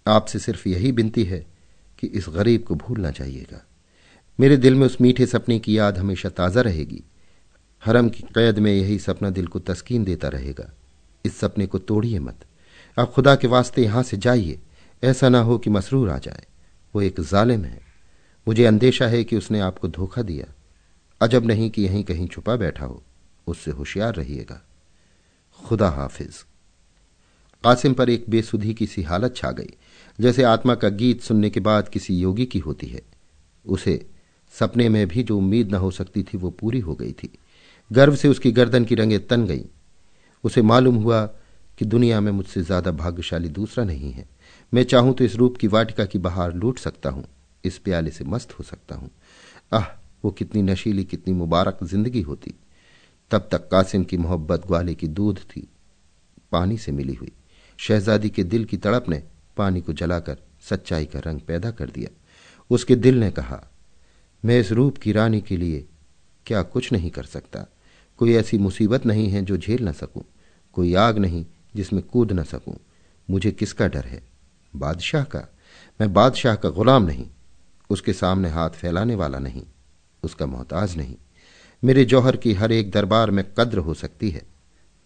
आपसे 0.06 0.38
सिर्फ़ 0.38 0.68
यही 0.68 0.92
बिनती 0.92 1.24
है 1.24 1.55
कि 1.98 2.06
इस 2.06 2.26
गरीब 2.28 2.62
को 2.62 2.74
भूलना 2.74 3.10
चाहिएगा। 3.10 3.66
मेरे 4.40 4.56
दिल 4.56 4.74
में 4.74 4.86
उस 4.86 5.00
मीठे 5.00 5.26
सपने 5.26 5.58
की 5.58 5.78
याद 5.78 5.98
हमेशा 5.98 6.28
ताज़ा 6.28 6.60
रहेगी। 6.60 7.02
हरम 7.84 8.08
की 8.08 8.22
कैद 8.22 8.58
में 8.58 8.72
यही 8.72 8.98
सपना 8.98 9.30
दिल 9.30 9.46
को 9.46 9.58
तस्कीन 9.58 10.04
देता 10.04 10.28
रहेगा। 10.28 10.72
इस 11.24 11.36
सपने 11.36 11.66
को 11.66 11.78
तोड़िए 11.78 12.18
मत। 12.18 12.44
आप 12.98 13.12
खुदा 13.12 13.36
के 13.36 13.46
वास्ते 13.46 13.82
यहाँ 13.82 14.02
से 14.02 14.16
जाइए। 14.16 14.60
ऐसा 15.04 15.28
ना 15.28 15.40
हो 15.40 15.58
कि 15.58 15.70
मसरूर 15.70 16.10
आ 16.10 16.18
जाए। 16.18 16.46
वो 16.94 17.02
एक 17.02 17.20
जालिम 17.20 17.64
है। 17.64 17.80
मुझे 18.48 18.64
अंदेशा 18.64 19.06
है 19.06 19.24
कि 19.24 19.36
उसने 19.36 19.60
आपको 19.60 19.88
धोखा 19.88 20.22
दिया। 20.22 20.54
अजब 21.20 21.46
नहीं 21.46 21.70
कि 21.70 21.82
यहीं 21.82 22.04
कहीं 22.04 22.28
छुपा 22.28 22.56
बैठा 22.56 22.84
हो। 22.84 23.02
उससे 23.46 23.70
होशियार 23.70 24.14
रहिएगा। 24.14 24.62
खुदा 25.64 25.88
हाफिज। 25.88 26.44
कासिम 27.64 27.94
पर 27.94 28.10
एक 28.10 28.24
बेसुधी 28.28 28.74
की 28.74 28.86
सी 28.86 29.02
हालत 29.02 29.36
छा 29.36 29.50
गई। 29.50 29.70
जैसे 30.18 30.42
आत्मा 30.42 30.74
का 30.74 30.88
गीत 30.90 31.20
सुनने 31.20 31.50
के 31.50 31.60
बाद 31.60 31.88
किसी 31.88 32.16
योगी 32.16 32.46
की 32.46 32.58
होती 32.58 32.86
है। 32.86 33.02
उसे 33.64 34.04
सपने 34.54 34.88
में 34.88 35.06
भी 35.08 35.22
जो 35.22 35.36
उम्मीद 35.38 35.72
न 35.72 35.74
हो 35.74 35.90
सकती 35.90 36.22
थी, 36.22 36.38
वो 36.38 36.50
पूरी 36.50 36.80
हो 36.80 36.94
गई 36.94 37.12
थी। 37.12 37.30
गर्व 37.90 38.16
से 38.16 38.28
उसकी 38.28 38.52
गर्दन 38.52 38.84
की 38.84 38.94
रंगें 38.94 39.26
तन 39.26 39.46
गईं। 39.46 39.64
उसे 40.44 40.62
मालूम 40.62 40.96
हुआ 40.96 41.24
कि 41.78 41.84
दुनिया 41.84 42.20
में 42.20 42.30
मुझसे 42.32 42.62
ज़्यादा 42.62 42.90
भाग्यशाली 42.92 43.48
दूसरा 43.48 43.84
नहीं 43.84 44.12
है। 44.12 44.28
मैं 44.72 44.84
चाहूँ 44.84 45.14
तो 45.14 45.24
इस 45.24 45.34
रूप 45.36 45.56
की 45.56 45.66
वाटिका 45.66 46.04
की 46.04 46.18
बहार 46.18 46.54
लूट 46.54 46.78
सकता 46.78 47.10
हूँ, 47.10 47.24
इस 47.64 47.78
प्याले 47.78 48.10
से 48.10 48.24
मस्त 48.24 48.52
हो 48.52 48.64
सकता 48.64 48.94
हूँ। 48.94 49.10
आह, 49.72 49.84
वो 50.24 50.30
कितनी 50.30 50.62
नशीली, 50.62 51.04
कितनी 51.04 51.34
मुबारक 51.34 51.84
ज़िंदगी 51.84 52.20
होती। 52.22 52.54
तब 53.30 53.48
तक 53.52 53.68
कासिम 53.68 54.04
की 54.04 54.16
मोहब्बत 54.16 54.66
ग्वाले 54.66 54.94
की 54.94 55.08
दूध 55.08 55.38
थी, 55.40 55.68
पानी 56.52 56.78
से 56.78 56.92
मिली 56.92 57.14
हुई। 57.14 57.32
शहजादी 57.78 58.28
के 58.30 58.44
दिल 58.44 58.64
की 58.64 58.76
तड़प 58.76 59.08
ने 59.08 59.22
पानी 59.56 59.80
को 59.80 59.92
जलाकर 59.92 60.36
सच्चाई 60.60 61.04
का 61.04 61.18
रंग 61.18 61.40
पैदा 61.40 61.70
कर 61.70 61.90
दिया। 61.90 62.10
उसके 62.70 62.96
दिल 62.96 63.20
ने 63.20 63.30
कहा, 63.30 63.62
मैं 64.44 64.60
इस 64.60 64.72
रूप 64.72 64.98
की 64.98 65.12
रानी 65.12 65.40
के 65.40 65.56
लिए 65.56 65.86
क्या 66.46 66.62
कुछ 66.62 66.92
नहीं 66.92 67.10
कर 67.10 67.24
सकता। 67.24 67.66
कोई 68.18 68.34
ऐसी 68.34 68.58
मुसीबत 68.58 69.06
नहीं 69.06 69.28
है 69.28 69.42
जो 69.42 69.56
झेल 69.56 69.88
न 69.88 69.92
सकूँ। 69.92 70.22
कोई 70.72 70.94
आग 70.94 71.18
नहीं 71.18 71.46
जिसमें 71.76 72.02
कूद 72.02 72.32
न 72.32 72.42
सकूँ। 72.42 72.76
मुझे 73.30 73.50
किसका 73.50 73.88
डर 73.88 74.04
है? 74.04 74.22
बादशाह 74.76 75.24
का? 75.24 75.40
मैं 76.00 76.12
बादशाह 76.12 76.54
का 76.54 76.68
गुलाम 76.68 77.02
नहीं। 77.02 77.26
उसके 77.90 78.12
सामने 78.12 78.48
हाथ 78.48 78.70
फैलाने 78.70 79.14
वाला 79.14 79.38
नहीं। 79.38 79.62
उसका 80.22 80.46
मोहताज 80.46 80.96
नहीं। 80.96 81.16
मेरे 81.84 82.04
जौहर 82.04 82.36
की 82.36 82.52
हर 82.52 82.72
एक 82.72 82.90
दरबार 82.90 83.30
में 83.30 83.44
कद्र 83.58 83.78
हो 83.78 83.94
सकती 83.94 84.30
है। 84.30 84.42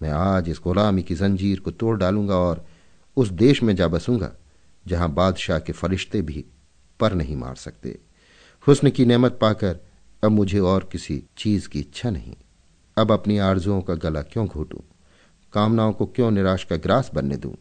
मैं 0.03 0.11
आज 0.11 0.49
इस 0.49 0.61
गुलामी 0.65 1.03
की 1.03 1.15
जंजीर 1.15 1.61
को 1.61 1.71
तोड़ 1.71 1.99
डालूँगा 1.99 2.37
और 2.37 2.67
उस 3.17 3.29
देश 3.29 3.63
में 3.63 3.77
जा 3.77 3.89
बसूँगा। 3.89 4.33
जहाँ 4.91 5.13
बादशाह 5.15 5.59
के 5.59 5.73
फरिश्ते 5.73 6.23
भी 6.23 6.45
पर 7.01 7.13
नहीं 7.13 7.37
मार 7.37 7.55
सकते। 7.55 7.99
हुस्न 8.67 8.91
की 8.91 9.05
नेमत 9.05 9.39
पाकर, 9.41 9.77
अब 10.25 10.31
मुझे 10.31 10.59
और 10.59 10.89
किसी 10.93 11.23
चीज़ 11.37 11.69
की 11.69 11.81
इच्छा 11.81 12.11
नहीं। 12.11 12.35
अब 12.97 13.13
अपनी 13.13 13.39
आरजुओं 13.39 13.81
का 13.81 13.95
गला 13.95 14.23
क्यों 14.23 14.47
घोटूं? 14.47 14.81
कामनाओं 15.53 15.93
को 15.93 16.07
क्यों 16.07 16.31
निराश 16.31 16.65
का 16.65 16.77
ग्रास 16.77 17.11
बनने 17.15 17.37
दूँ? 17.37 17.55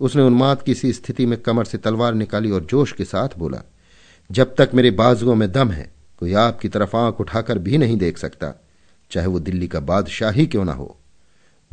उसने 0.00 0.22
उन्माद 0.22 0.62
की 0.62 0.74
स्थिति 0.74 1.26
में 1.26 1.40
कमर 1.42 1.64
से 1.64 1.78
तलवार 1.78 2.14
निकाली 2.14 2.50
और 2.50 2.64
जोश 2.64 2.92
के 2.92 3.04
साथ 3.04 3.38
बोला, 3.38 3.62
जब 4.30 4.54
तक 4.54 4.70
मेरे 4.74 4.90
बाजुओं 4.90 5.34
में 5.34 5.50
दम 5.52 5.70
है, 5.70 5.90
कोई 6.18 6.32
आपकी 6.32 6.68
तरफ़ 6.68 6.96
आँख 6.96 7.20
उठाकर 7.20 7.58
भी 7.58 7.78
नहीं 7.78 7.96
देख 7.96 8.18
सकता, 8.18 8.52
चाहे 9.10 9.26
वो 9.26 9.38
दिल्ली 9.40 9.68
का 9.68 9.80
बादशाह 9.80 10.30
ही 10.30 10.46
क्यों 10.46 10.64
ना 10.64 10.72
हो। 10.72 10.96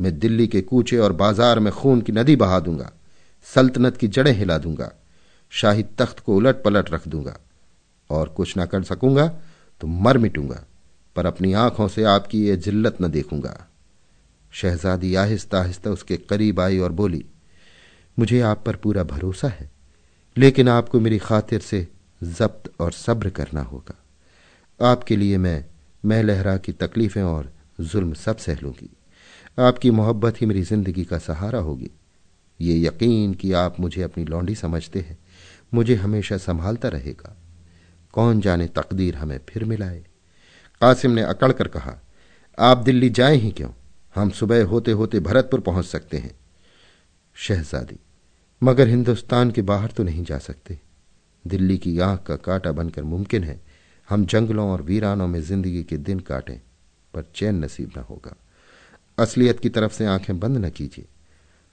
मैं 0.00 0.18
दिल्ली 0.18 0.46
के 0.46 0.60
कूचे 0.60 0.98
और 0.98 1.12
बाज़ार 1.12 1.58
में 1.58 1.72
खून 1.72 2.00
की 2.00 2.12
नदी 2.12 2.36
बहा 2.36 2.60
दूँगा। 2.60 2.90
सल्तनत 3.46 3.96
की 3.96 4.08
जड़ें 4.08 4.32
हिला 4.32 4.58
दूँगा, 4.58 4.90
शाही 5.52 5.82
तख्त 5.98 6.20
को 6.20 6.36
उलट 6.36 6.62
पलट 6.62 6.90
रख 6.90 7.08
दूँगा 7.08 7.36
और 8.10 8.28
कुछ 8.28 8.56
ना 8.56 8.66
कर 8.66 8.82
सकूँगा 8.84 9.26
तो 9.80 9.86
मर 9.86 10.18
मिटूँगा, 10.18 10.64
पर 11.16 11.26
अपनी 11.26 11.52
आँखों 11.54 11.88
से 11.88 12.04
आपकी 12.06 12.44
ये 12.46 12.56
जिल्लत 12.58 12.96
न 13.02 13.10
देखूँगा। 13.10 13.56
शहजादी 14.52 15.14
आहिस्ता 15.14 15.58
आहिस्ता 15.58 15.90
उसके 15.90 16.16
करीब 16.18 16.60
आई 16.60 16.78
और 16.78 16.92
बोली, 16.92 17.24
मुझे 18.16 18.40
आप 18.42 18.62
पर 18.66 18.76
पूरा 18.76 19.02
भरोसा 19.04 19.48
है, 19.48 19.70
लेकिन 20.36 20.68
आपको 20.68 21.00
मेरी 21.00 21.18
खातिर 21.18 21.60
से 21.60 21.86
जब्त 22.20 22.70
और 22.80 22.92
सब्र 22.92 23.30
करना 23.30 23.62
होगा। 23.62 23.94
आपके 24.80 25.16
लिए 25.16 25.38
मैं 25.38 25.64
मैं 26.04 26.22
लहरा 26.22 26.56
की 26.56 26.72
तकलीफें 26.74 27.22
और 27.22 27.50
जुल्म 27.82 28.14
सब 28.14 28.36
सह 28.36 28.60
लूँगी। 28.62 28.90
आपकी 29.58 29.90
मोहब्बत 29.90 30.40
ही 30.40 30.46
मेरी 30.46 30.62
ज़िंदगी 30.62 31.04
का 31.04 31.18
सहारा 31.18 31.58
होगी। 31.60 31.90
ये 32.60 32.80
यकीन 32.80 33.34
कि 33.34 33.52
आप 33.52 33.80
मुझे 33.80 34.02
अपनी 34.02 34.24
लौंडी 34.24 34.54
समझते 34.54 35.00
हैं। 35.00 35.18
मुझे 35.74 35.94
हमेशा 35.94 36.36
संभालता 36.36 36.88
रहेगा। 36.88 37.36
कौन 38.12 38.40
जाने 38.40 38.66
तकदीर 38.66 39.14
हमें 39.14 39.40
फिर 39.48 39.64
मिलाए? 39.64 40.04
कासिम 40.80 41.10
ने 41.10 41.22
अकड़ 41.22 41.52
कर 41.52 41.68
कहा, 41.68 41.98
आप 42.58 42.78
दिल्ली 42.78 43.10
जाए 43.10 43.36
ही 43.36 43.50
क्यों? 43.50 43.70
हम 44.14 44.30
सुबह 44.30 44.64
होते 44.64 44.92
होते 44.92 45.20
भरतपुर 45.20 45.60
पहुँच 45.60 45.84
सकते 45.84 46.16
हैं। 46.16 46.34
शहजादी, 47.34 47.98
मगर 48.62 48.88
हिंदुस्तान 48.88 49.50
के 49.50 49.62
बाहर 49.62 49.90
तो 49.90 50.02
नहीं 50.02 50.24
जा 50.24 50.38
सकते। 50.38 50.78
दिल्ली 51.44 51.78
की 51.78 51.98
आँख 51.98 52.22
का 52.22 52.36
कांटा 52.36 52.72
बनकर 52.72 53.02
मुमकिन 53.02 53.44
है। 53.44 53.60
हम 54.08 54.26
जंगलों 54.26 54.70
और 54.70 54.82
वीरानों 54.82 55.26
में 55.28 55.40
ज़िंदगी 55.40 55.82
के 55.84 55.96
दिन 55.96 56.20
काटें, 56.20 56.58
पर 57.14 57.24
चैन 57.34 57.64
नसीब 57.64 57.92
न 57.98 58.00
होगा। 58.00 58.36
असलियत 59.18 59.60
की 59.60 59.68
तरफ़ 59.68 59.92
से 59.92 60.06
आँखें 60.06 60.38
बंद 60.40 60.56
न 60.56 60.70
कीजिए। 60.70 61.06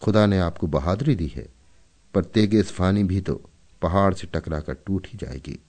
खुदा 0.02 0.26
ने 0.26 0.40
आपको 0.40 0.68
बहादुरी 0.68 1.16
दी 1.16 1.28
है, 1.28 1.48
पर 2.14 2.24
तेगेस 2.24 2.72
फानी 2.72 3.04
भी 3.04 3.22
तो 3.22 3.42
पहाड़ 3.82 4.14
से 4.14 4.28
टकरा 4.34 4.60
कर 4.60 4.74
टूट 4.86 5.08
ही 5.08 5.18
जाएगी। 5.18 5.60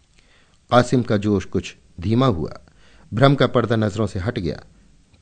कासिम 0.70 1.02
का 1.02 1.16
जोश 1.16 1.44
कुछ 1.44 1.74
धीमा 2.00 2.26
हुआ, 2.26 2.60
भ्रम 3.12 3.34
का 3.34 3.46
पर्दा 3.46 3.76
नज़रों 3.76 4.06
से 4.06 4.18
हट 4.18 4.38
गया। 4.38 4.62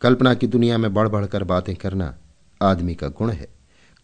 कल्पना 0.02 0.34
की 0.34 0.46
दुनिया 0.46 0.78
में 0.78 0.92
बढ़ 0.94 1.08
बढ़कर 1.08 1.44
बातें 1.44 1.74
करना 1.76 2.14
आदमी 2.60 2.94
का 2.94 3.08
गुण 3.08 3.30
है। 3.30 3.48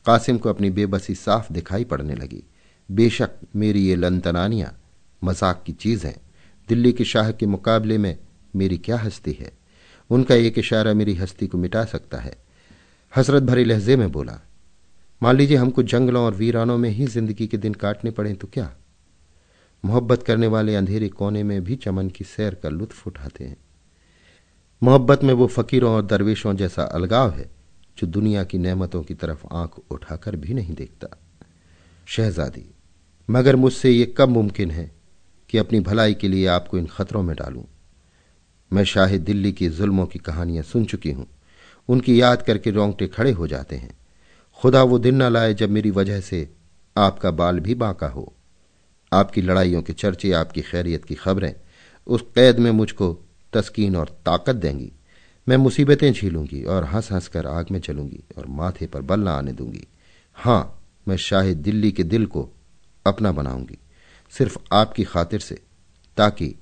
कासिम 0.07 0.39
को 0.39 0.49
अपनी 0.49 0.71
बेबसी 0.71 1.15
साफ़ 1.15 1.53
दिखाई 1.53 1.85
पड़ने 1.85 2.15
लगी। 2.15 2.43
बेशक 2.89 3.31
मेरी 3.57 3.81
ये 3.81 3.95
लंतनानियाँ 3.97 4.73
मज़ाक 5.23 5.63
की 5.67 5.73
चीज़ 5.73 6.07
हैं। 6.07 6.17
दिल्ली 6.69 6.93
के 6.93 7.05
शाह 7.05 7.31
के 7.31 7.47
मुकाबले 7.47 7.99
में 7.99 8.17
मेरी 8.57 8.79
क्या 8.79 8.99
हस्ती 8.99 9.33
है? 9.33 9.51
उनका 10.11 10.35
एक 10.35 10.59
इशारा 10.59 10.93
मेरी 10.95 11.15
हस्ती 11.15 11.47
को 11.47 11.59
मिटा 11.59 11.85
सकता 11.85 12.19
है। 12.19 12.37
हसरत 13.13 13.43
भरे 13.43 13.65
लहजे 13.65 13.97
में 13.97 14.11
बोला 14.13 14.41
मान 15.23 15.37
लीजिए 15.37 15.57
हमको 15.57 15.83
जंगलों 15.83 16.25
और 16.25 16.35
वीरानों 16.35 16.79
में 16.79 16.91
ही 16.91 17.07
ज़िंदगी 17.07 17.47
के 17.47 17.57
दिन 17.57 17.75
काटने 17.75 18.11
पड़े 18.11 18.35
तो 18.35 18.49
क्या? 18.49 18.77
मोहब्बत 19.85 20.23
करने 20.23 20.47
वाले 20.47 20.75
अंधेरे 20.75 21.09
कोने 21.09 21.43
में 21.43 21.65
भी 21.65 21.77
चमन 21.77 22.09
की 22.09 22.25
सैर 22.25 22.55
का 22.55 22.69
लुत्फ 22.69 23.07
उठाते 23.07 23.45
हैं। 23.45 23.57
मोहब्बत 24.83 25.25
में 25.25 25.35
वो 25.35 25.47
फकीरों 25.47 25.93
और 25.93 26.07
दरवेशों 26.07 26.55
जैसा 26.55 26.83
अलगाव 26.83 27.31
है, 27.31 27.51
जो 27.99 28.07
दुनिया 28.07 28.45
की 28.45 28.59
नेमतों 28.59 29.03
की 29.03 29.15
तरफ़ 29.15 29.47
आँख 29.53 29.79
उठाकर 29.91 30.37
भी 30.37 30.55
नहीं 30.55 30.75
देखता। 30.75 31.17
शहजादी, 32.07 32.71
मगर 33.31 33.57
मुझसे 33.57 33.91
ये 33.91 34.15
कब 34.19 34.29
मुमकिन 34.29 34.71
है 34.71 34.91
कि 35.49 35.59
अपनी 35.59 35.81
भलाई 35.81 36.15
के 36.15 36.29
लिए 36.29 36.47
आपको 36.47 36.79
इन 36.79 36.87
खतरों 36.87 37.23
में 37.23 37.37
डालूं। 37.37 37.63
मैं 38.73 38.85
शाहिद 38.85 39.23
दिल्ली 39.23 39.53
की 39.53 39.69
जुल्मों 39.69 40.07
की 40.07 40.19
कहानियाँ 40.19 40.65
सुन 40.65 40.85
चुकी 40.85 41.13
हूँ। 41.13 41.27
उनकी 41.89 42.21
याद 42.21 42.43
करके 42.43 42.71
रोंगटे 42.71 43.07
खड़े 43.07 43.33
हो 43.33 43.47
जाते 43.47 43.77
हैं। 43.77 44.06
खुदा 44.59 44.83
वो 44.83 44.99
दिन 44.99 45.15
न 45.15 45.23
लाए 45.23 45.55
जब 45.55 45.71
मेरी 45.71 45.91
वजह 45.91 46.21
से 46.21 46.49
आपका 46.97 47.31
बाल 47.31 47.61
भी 47.61 47.75
बांका 47.75 48.07
हो। 48.09 48.33
आपकी 49.13 49.43
लड़ाइयों 49.43 49.83
के 49.83 49.93
चर्चे, 49.93 50.33
आपकी 50.33 50.63
खैरियत 50.63 51.05
की 51.05 51.15
खबरें 51.15 51.55
उस 52.07 52.23
कैद 52.35 52.59
में 52.59 52.71
मुझको 52.71 53.13
तस्कीन 53.53 53.97
और 53.97 54.09
ताकत 54.27 54.57
देंगी। 54.57 54.93
मैं 55.47 55.57
मुसीबतें 55.57 56.13
झीलूँगी 56.13 56.63
और 56.65 56.85
हंस 56.85 57.13
हंस 57.13 57.29
कर 57.29 57.47
आग 57.47 57.67
में 57.71 57.81
चलूँगी 57.81 58.25
और 58.39 58.47
माथे 58.47 58.87
पर 58.87 59.03
बल 59.03 59.21
न 59.21 59.29
आने 59.29 59.53
दूँगी। 59.53 59.87
हाँ, 60.35 60.83
मैं 61.09 61.17
शाहिद 61.17 61.59
दिल्ली 61.59 61.93
के 61.93 62.05
दिल 62.05 62.27
को 62.27 62.49
अपना 63.07 63.33
बनाऊँगी, 63.33 63.79
सिर्फ़ 64.31 64.59
आपकी 64.73 65.05
खातिर 65.05 65.41
से, 65.41 65.63
ताकि 66.17 66.55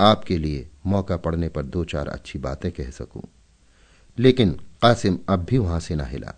आपके 0.00 0.38
लिए 0.38 0.68
मौका 0.86 1.16
पड़ने 1.16 1.48
पर 1.48 1.62
दो 1.62 1.84
चार 1.84 2.08
अच्छी 2.08 2.38
बातें 2.38 2.70
कह 2.72 2.90
सकूँ। 2.90 3.22
लेकिन 4.18 4.52
कासिम 4.82 5.18
अब 5.28 5.44
भी 5.44 5.58
वहाँ 5.58 5.80
से 5.80 5.94
ना 5.94 6.04
हिला। 6.04 6.34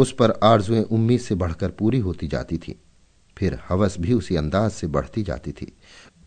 उस 0.00 0.12
पर 0.12 0.30
आरजुएँ 0.42 0.82
उम्मीद 0.82 1.20
से 1.20 1.34
बढ़कर 1.34 1.70
पूरी 1.70 1.98
होती 1.98 2.28
जाती 2.28 2.58
थी। 2.58 2.80
फिर 3.36 3.58
हवस 3.68 3.96
भी 4.00 4.12
उसी 4.12 4.36
अंदाज 4.36 4.70
से 4.70 4.86
बढ़ती 4.86 5.22
जाती 5.22 5.52
थी। 5.52 5.72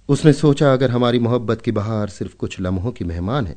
उसने 0.10 0.34
सोचा, 0.34 0.74
अगर 0.74 0.92
हमारी 0.92 1.20
मोहब्बत 1.20 1.62
की 1.62 1.72
बहार 1.72 2.10
सिर्फ़ 2.10 2.36
कुछ 2.36 2.60
लम्हों 2.62 2.92
की 2.92 3.06
मेहमान 3.06 3.48
है 3.48 3.56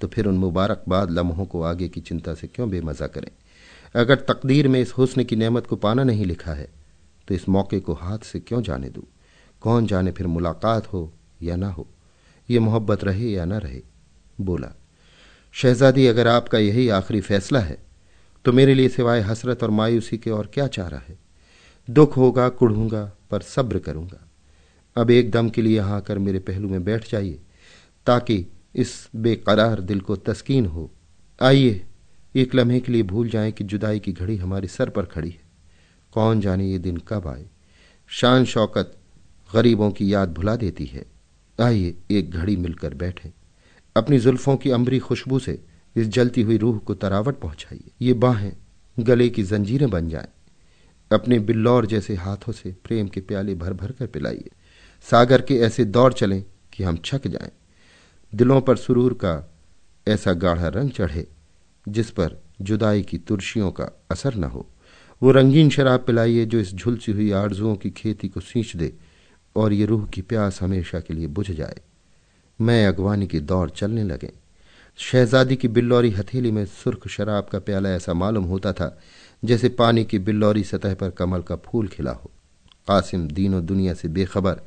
तो 0.00 0.08
फिर 0.08 0.26
उन 0.26 0.34
मुबारकबाद 0.34 1.10
लम्हों 1.10 1.44
को 1.46 1.62
आगे 1.62 1.88
की 1.88 2.00
चिंता 2.00 2.34
से 2.34 2.46
क्यों 2.46 2.68
बेमजा 2.70 3.06
करें? 3.06 3.30
अगर 3.94 4.14
तकदीर 4.28 4.68
में 4.68 4.80
इस 4.80 4.92
हुस्न 4.92 5.24
की 5.24 5.36
नेमत 5.36 5.66
को 5.66 5.76
पाना 5.76 6.04
नहीं 6.04 6.24
लिखा 6.26 6.52
है 6.52 6.68
तो 7.28 7.34
इस 7.34 7.48
मौके 7.48 7.80
को 7.80 7.94
हाथ 7.94 8.18
से 8.18 8.40
क्यों 8.40 8.62
जाने 8.62 8.88
दूँ? 8.88 9.04
कौन 9.60 9.86
जाने 9.86 10.12
फिर 10.12 10.26
मुलाकात 10.26 10.92
हो 10.92 11.12
या 11.42 11.56
ना 11.56 11.70
हो? 11.70 11.86
ये 12.50 12.58
मोहब्बत 12.58 13.04
रहे 13.04 13.30
या 13.30 13.44
ना 13.44 13.58
रहे? 13.58 13.80
बोला, 14.40 14.72
शहजादी, 15.52 16.06
अगर 16.06 16.28
आपका 16.28 16.58
यही 16.58 16.88
आखिरी 16.88 17.20
फैसला 17.20 17.60
है 17.60 17.83
तो 18.44 18.52
मेरे 18.52 18.74
लिए 18.74 18.88
सिवाय 18.88 19.20
हसरत 19.20 19.62
और 19.62 19.70
मायूसी 19.70 20.18
के 20.18 20.30
और 20.30 20.50
क्या 20.54 20.66
चाह 20.66 20.88
रहा 20.88 21.00
है? 21.00 21.18
दुख 21.90 22.16
होगा, 22.16 22.48
कुढ़ूँगा, 22.48 23.12
पर 23.30 23.40
सब्र 23.40 23.78
करूँगा। 23.78 24.28
अब 24.96 25.10
एक 25.10 25.30
दम 25.30 25.48
के 25.48 25.62
लिए 25.62 25.76
यहाँ 25.76 25.96
आकर 25.96 26.18
मेरे 26.18 26.38
पहलू 26.38 26.68
में 26.68 26.84
बैठ 26.84 27.10
जाइए, 27.10 27.40
ताकि 28.06 28.46
इस 28.74 29.08
बेकरार 29.16 29.80
दिल 29.80 30.00
को 30.00 30.16
तस्कीन 30.16 30.66
हो। 30.66 30.90
आइए, 31.42 31.84
एक 32.36 32.54
लम्हे 32.54 32.80
के 32.80 32.92
लिए 32.92 33.02
भूल 33.02 33.28
जाएँ 33.28 33.52
कि 33.52 33.64
जुदाई 33.64 33.98
की 33.98 34.12
घड़ी 34.12 34.36
हमारे 34.36 34.68
सर 34.68 34.88
पर 34.88 35.04
खड़ी 35.04 35.30
है। 35.30 35.40
कौन 36.12 36.40
जाने 36.40 36.66
ये 36.66 36.78
दिन 36.78 36.96
कब 36.96 37.26
आए? 37.26 37.46
शान 38.08 38.44
शौकत 38.44 38.96
गरीबों 39.54 39.90
की 39.90 40.14
याद 40.14 40.34
भुला 40.34 40.56
देती 40.56 40.84
है। 40.84 41.06
आइए 41.60 41.94
एक 42.10 42.30
घड़ी 42.30 42.56
मिलकर 42.56 42.94
बैठे। 42.94 43.32
अपनी 43.96 44.18
जुल्फों 44.18 44.56
की 44.56 44.70
अमरी 44.70 44.98
खुशबू 44.98 45.38
से 45.38 45.64
इस 45.96 46.08
जलती 46.08 46.42
हुई 46.42 46.56
रूह 46.56 46.78
को 46.78 46.94
तरावट 46.94 47.40
पहुंचाइए। 47.40 47.90
ये 48.02 48.12
बाहें 48.12 48.52
गले 48.98 49.28
की 49.28 49.42
जंजीरें 49.42 49.90
बन 49.90 50.08
जाएँ। 50.08 50.28
अपने 51.12 51.38
बिल्लौर 51.38 51.86
जैसे 51.86 52.14
हाथों 52.14 52.52
से 52.52 52.76
प्रेम 52.84 53.08
के 53.08 53.20
प्याले 53.20 53.54
भर 53.54 53.72
भर 53.72 53.92
कर 53.92 54.06
पिलाइए। 54.06 54.50
सागर 55.10 55.42
के 55.42 55.56
ऐसे 55.56 55.84
दौड़ 55.84 56.12
चलें 56.12 56.44
कि 56.72 56.82
हम 56.82 56.96
छक 57.04 57.26
जाएँ। 57.26 57.50
दिलों 58.34 58.60
पर 58.60 58.76
सुरूर 58.76 59.14
का 59.14 59.54
ऐसा 60.08 60.32
गाढ़ा 60.32 60.68
रंग 60.68 60.90
चढ़े, 60.90 61.26
जिस 61.88 62.10
पर 62.10 62.42
जुदाई 62.60 63.02
की 63.02 63.18
तुर्शियों 63.18 63.70
का 63.70 64.04
असर 64.10 64.34
न 64.34 64.44
हो। 64.44 64.68
वो 65.22 65.30
रंगीन 65.30 65.70
शराब 65.70 66.00
पिलाइए 66.00 66.44
जो 66.46 66.60
इस 66.60 66.74
झुलसी 66.74 67.12
हुई 67.12 67.30
आरजुओं 67.30 67.76
की 67.76 67.90
खेती 67.90 68.28
को 68.28 68.40
सींच 68.40 68.76
दे 68.76 68.94
और 69.56 69.72
ये 69.72 69.86
रूह 69.86 70.06
की 70.06 70.22
प्यास 70.22 70.62
हमेशा 70.62 71.00
के 71.00 71.14
लिए 71.14 71.26
बुझ 71.26 71.50
जाए। 71.50 71.80
मैं 72.60 72.86
अगवानी 72.86 73.26
की 73.26 73.40
दौड़ 73.40 73.70
चलने 73.70 74.04
लगे। 74.04 74.32
शहजादी 74.98 75.56
की 75.56 75.68
बिल्लौरी 75.68 76.10
हथेली 76.10 76.50
में 76.50 76.64
सुर्ख 76.66 77.06
शराब 77.08 77.44
का 77.44 77.58
प्याला 77.58 77.88
ऐसा 77.88 78.14
मालूम 78.14 78.44
होता 78.44 78.72
था, 78.72 78.98
जैसे 79.44 79.68
पानी 79.68 80.04
की 80.04 80.18
बिल्लौरी 80.18 80.62
सतह 80.64 80.94
पर 80.94 81.10
कमल 81.10 81.42
का 81.42 81.56
फूल 81.56 81.88
खिला 81.88 82.10
हो। 82.10 82.30
कासिम 82.88 83.26
दीनों 83.28 83.64
दुनिया 83.66 83.94
से 83.94 84.08
बेखबर, 84.08 84.60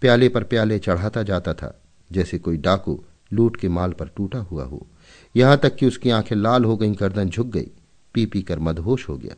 प्याले 0.00 0.28
पर 0.28 0.44
प्याले 0.44 0.78
चढ़ाता 0.78 1.22
जाता 1.22 1.54
था, 1.54 1.82
जैसे 2.10 2.38
कोई 2.38 2.56
डाकू 2.56 3.02
लूट 3.32 3.56
के 3.56 3.68
माल 3.68 3.92
पर 3.92 4.08
टूटा 4.16 4.38
हुआ 4.38 4.64
हो। 4.64 4.86
यहाँ 5.34 5.58
तक 5.58 5.76
कि 5.76 5.86
उसकी 5.86 6.10
आँखें 6.10 6.36
लाल 6.36 6.64
हो 6.64 6.76
गईं, 6.76 6.94
गर्दन 7.00 7.28
झुक 7.28 7.46
गई, 7.46 7.70
पी 8.14 8.26
पी 8.26 8.42
कर 8.42 8.58
मदहोश 8.58 9.08
हो 9.08 9.16
गया। 9.18 9.36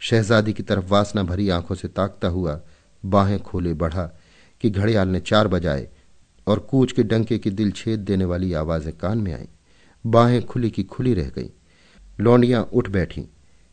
शहजादी 0.00 0.52
की 0.52 0.62
तरफ़ 0.62 0.88
वासना 0.88 1.22
भरी 1.22 1.48
आँखों 1.48 1.74
से 1.74 1.88
ताकता 1.88 2.28
हुआ 2.28 2.60
बाहें 3.04 3.38
खोले 3.40 3.74
बढ़ा 3.74 4.10
कि 4.60 4.70
घड़ियाल 4.70 5.08
ने 5.08 5.20
चार 5.20 5.48
बजाए 5.48 5.88
और 6.46 6.58
कूच 6.60 6.92
के 6.92 7.02
डंके 7.02 7.38
की 7.38 7.50
दिल 7.50 7.70
छेद 7.72 8.00
देने 8.00 8.24
वाली 8.24 8.52
आवाज़ें 8.52 8.96
कान 8.96 9.18
में 9.18 9.32
आईं। 9.34 9.46
बाहें 10.06 10.42
खुली 10.46 10.70
की 10.70 10.82
खुली 10.84 11.14
रह 11.14 11.28
गईं। 11.28 11.48
लौंडियाँ 12.20 12.62
उठ 12.72 12.88
बैठी। 12.88 13.24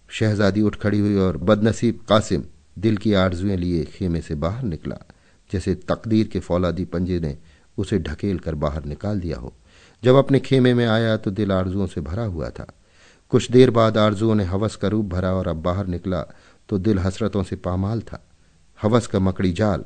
शहजादी 0.09 0.61
उठ 0.61 0.75
खड़ी 0.75 0.99
हुई 0.99 1.15
और 1.15 1.37
बदनसीब 1.37 1.99
कासिम 2.09 2.43
दिल 2.79 2.97
की 2.97 3.13
आरजुएँ 3.13 3.57
लिए 3.57 3.83
खेमे 3.85 4.21
से 4.21 4.35
बाहर 4.35 4.63
निकला, 4.63 4.95
जैसे 5.51 5.75
तकदीर 5.75 6.27
के 6.27 6.39
फौलादी 6.39 6.85
पंजे 6.85 7.19
ने 7.19 7.37
उसे 7.77 7.99
ढकेल 7.99 8.39
कर 8.39 8.55
बाहर 8.55 8.85
निकाल 8.85 9.19
दिया 9.19 9.37
हो। 9.37 9.53
जब 10.03 10.15
अपने 10.15 10.39
खेमे 10.39 10.73
में 10.73 10.85
आया 10.85 11.17
तो 11.17 11.31
दिल 11.31 11.51
आरजुओं 11.51 11.87
से 11.87 12.01
भरा 12.01 12.23
हुआ 12.23 12.49
था। 12.49 12.65
कुछ 13.29 13.51
देर 13.51 13.71
बाद 13.71 13.97
आरजुओं 13.97 14.35
ने 14.35 14.43
हवस 14.43 14.75
का 14.75 14.87
रूप 14.87 15.05
भरा 15.05 15.33
और 15.33 15.47
अब 15.47 15.55
बाहर 15.55 15.87
निकला 15.87 16.21
तो 16.69 16.77
दिल 16.77 16.99
हसरतों 16.99 17.43
से 17.43 17.55
पामाल 17.55 18.01
था। 18.01 18.23
हवस 18.81 19.07
का 19.07 19.19
मकड़ी 19.19 19.51
जाल 19.53 19.83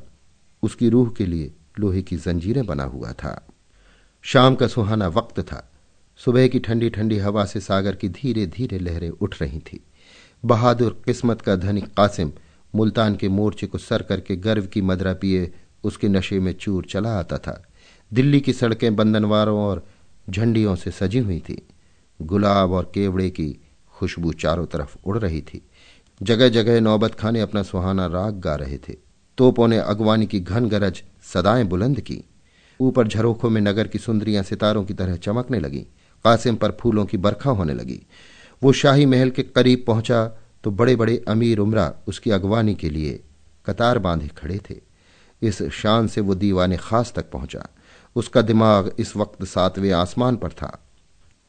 उसकी 0.62 0.88
रूह 0.88 1.14
के 1.18 1.26
लिए 1.26 1.52
लोहे 1.80 2.02
की 2.02 2.16
जंजीरें 2.16 2.66
बना 2.66 2.84
हुआ 2.84 3.12
था। 3.12 3.48
शाम 4.22 4.54
का 4.54 4.66
सुहाना 4.66 5.08
वक्त 5.08 5.40
था। 5.40 5.70
सुबह 6.24 6.48
की 6.48 6.58
ठंडी 6.58 6.90
ठंडी 6.90 7.18
हवा 7.18 7.44
से 7.44 7.60
सागर 7.60 7.94
की 7.94 8.08
धीरे 8.08 8.46
धीरे 8.46 8.78
लहरें 8.78 9.10
उठ 9.10 9.42
रही 9.42 9.58
थी। 9.58 9.84
बहादुर 10.44 11.02
किस्मत 11.06 11.40
का 11.40 11.56
धनी 11.56 11.80
कासिम 11.80 12.32
मुल्तान 12.74 13.16
के 13.16 13.28
मोर्चे 13.28 13.66
को 13.66 13.78
सर 13.78 14.02
करके 14.02 14.36
गर्व 14.36 14.66
की 14.66 14.80
मदरा 14.80 15.14
पिए 15.14 15.54
उसके 15.84 16.08
नशे 16.08 16.40
में 16.40 16.52
चूर 16.52 16.84
चला 16.84 17.18
आता 17.18 17.38
था। 17.38 17.66
दिल्ली 18.12 18.40
की 18.40 18.52
सड़कें 18.52 18.96
बंधनवारों 18.96 19.60
और 19.60 19.86
झंडियों 20.30 20.76
से 20.76 20.90
सजी 20.90 21.18
हुई 21.18 21.40
थी। 21.40 21.68
गुलाब 22.22 22.72
और 22.72 22.90
केवड़े 22.94 23.30
की 23.30 23.60
खुशबू 23.94 24.32
चारों 24.32 24.66
तरफ़ 24.66 24.96
उड़ 25.04 25.18
रही 25.18 25.40
थी। 25.40 25.62
जगह 26.22 26.48
जगह 26.48 26.80
नौबत 26.80 27.14
खाने 27.14 27.40
अपना 27.40 27.62
सुहाना 27.62 28.06
राग 28.06 28.40
गा 28.40 28.54
रहे 28.54 28.78
थे। 28.78 28.96
तोपों 29.38 29.68
ने 29.68 29.78
अगवानी 29.78 30.26
की 30.26 30.40
घन 30.40 30.68
गरज 30.68 31.02
सदाएँ 31.34 31.64
बुलंद 31.64 32.00
की। 32.00 32.24
ऊपर 32.80 33.08
झरोखों 33.08 33.50
में 33.50 33.60
नगर 33.60 33.86
की 33.86 33.98
सुंदरियाँ 33.98 34.42
सितारों 34.42 34.84
की 34.84 34.94
तरह 34.94 35.16
चमकने 35.16 35.60
लगी। 35.60 35.86
कासिम 36.24 36.56
पर 36.56 36.76
फूलों 36.80 37.04
की 37.06 37.16
बरखा 37.16 37.50
होने 37.50 37.74
लगी। 37.74 38.00
वो 38.62 38.72
शाही 38.72 39.06
महल 39.06 39.30
के 39.30 39.42
करीब 39.42 39.84
पहुँचा 39.86 40.24
तो 40.64 40.70
बड़े 40.70 40.96
बड़े 40.96 41.16
अमीर 41.28 41.58
उमरा 41.58 41.92
उसकी 42.08 42.30
अगवानी 42.30 42.74
के 42.74 42.90
लिए 42.90 43.20
कतार 43.66 43.98
बांधे 43.98 44.28
खड़े 44.28 44.58
थे। 44.70 44.80
इस 45.42 45.62
शान 45.72 46.06
से 46.06 46.20
वो 46.20 46.34
दीवाने 46.34 46.76
खास 46.76 47.12
तक 47.16 47.30
पहुँचा। 47.30 47.66
उसका 48.16 48.42
दिमाग 48.42 48.94
इस 48.98 49.16
वक्त 49.16 49.44
सातवें 49.44 49.90
आसमान 49.92 50.36
पर 50.36 50.52
था। 50.52 50.78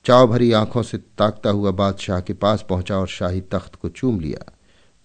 चाव 0.05 0.27
भरी 0.27 0.51
आँखों 0.51 0.83
से 0.83 0.97
ताकता 0.97 1.49
हुआ 1.49 1.71
बादशाह 1.71 2.19
के 2.19 2.33
पास 2.33 2.65
पहुँचा 2.69 2.97
और 2.97 3.07
शाही 3.07 3.41
तख्त 3.41 3.75
को 3.75 3.89
चूम 3.89 4.19
लिया। 4.19 4.51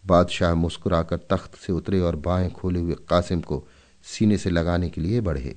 बादशाह 0.04 0.54
मुस्कुराकर 0.54 1.16
तख्त 1.30 1.54
से 1.56 1.72
उतरे 1.72 2.00
और 2.00 2.16
बाएँ 2.16 2.50
खोले 2.50 2.80
हुए 2.80 2.96
कासिम 3.08 3.40
को 3.40 3.66
सीने 4.06 4.38
से 4.38 4.50
लगाने 4.50 4.88
के 4.90 5.00
लिए 5.00 5.20
बढ़े। 5.20 5.56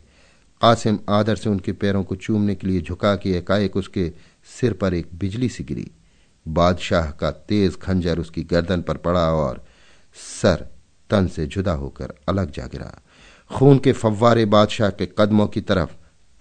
कासिम 0.61 0.99
आदर 1.09 1.35
से 1.35 1.49
उनके 1.49 1.71
पैरों 1.71 2.03
को 2.03 2.15
चूमने 2.15 2.55
के 2.55 2.67
लिए 2.67 2.81
झुका 2.81 3.15
के 3.15 3.31
एकाएक 3.31 3.75
उसके 3.75 4.11
सिर 4.59 4.73
पर 4.73 4.93
एक 4.93 5.09
बिजली 5.15 5.49
सी 5.49 5.63
गिरी। 5.63 5.89
बादशाह 6.45 7.11
का 7.11 7.31
तेज 7.31 7.75
खंजर 7.75 8.19
उसकी 8.19 8.43
गर्दन 8.43 8.81
पर 8.81 8.97
पड़ा 8.97 9.29
और 9.33 9.63
सर 10.41 10.67
तन 11.09 11.27
से 11.27 11.45
जुदा 11.45 11.73
होकर 11.73 12.13
अलग 12.29 12.51
जा 12.51 12.65
गिरा। 12.65 12.91
खून 13.51 13.79
के 13.79 13.91
फव्वारे 13.91 14.45
बादशाह 14.45 14.89
के 14.89 15.05
कदमों 15.17 15.47
की 15.47 15.61
तरफ़, 15.61 15.89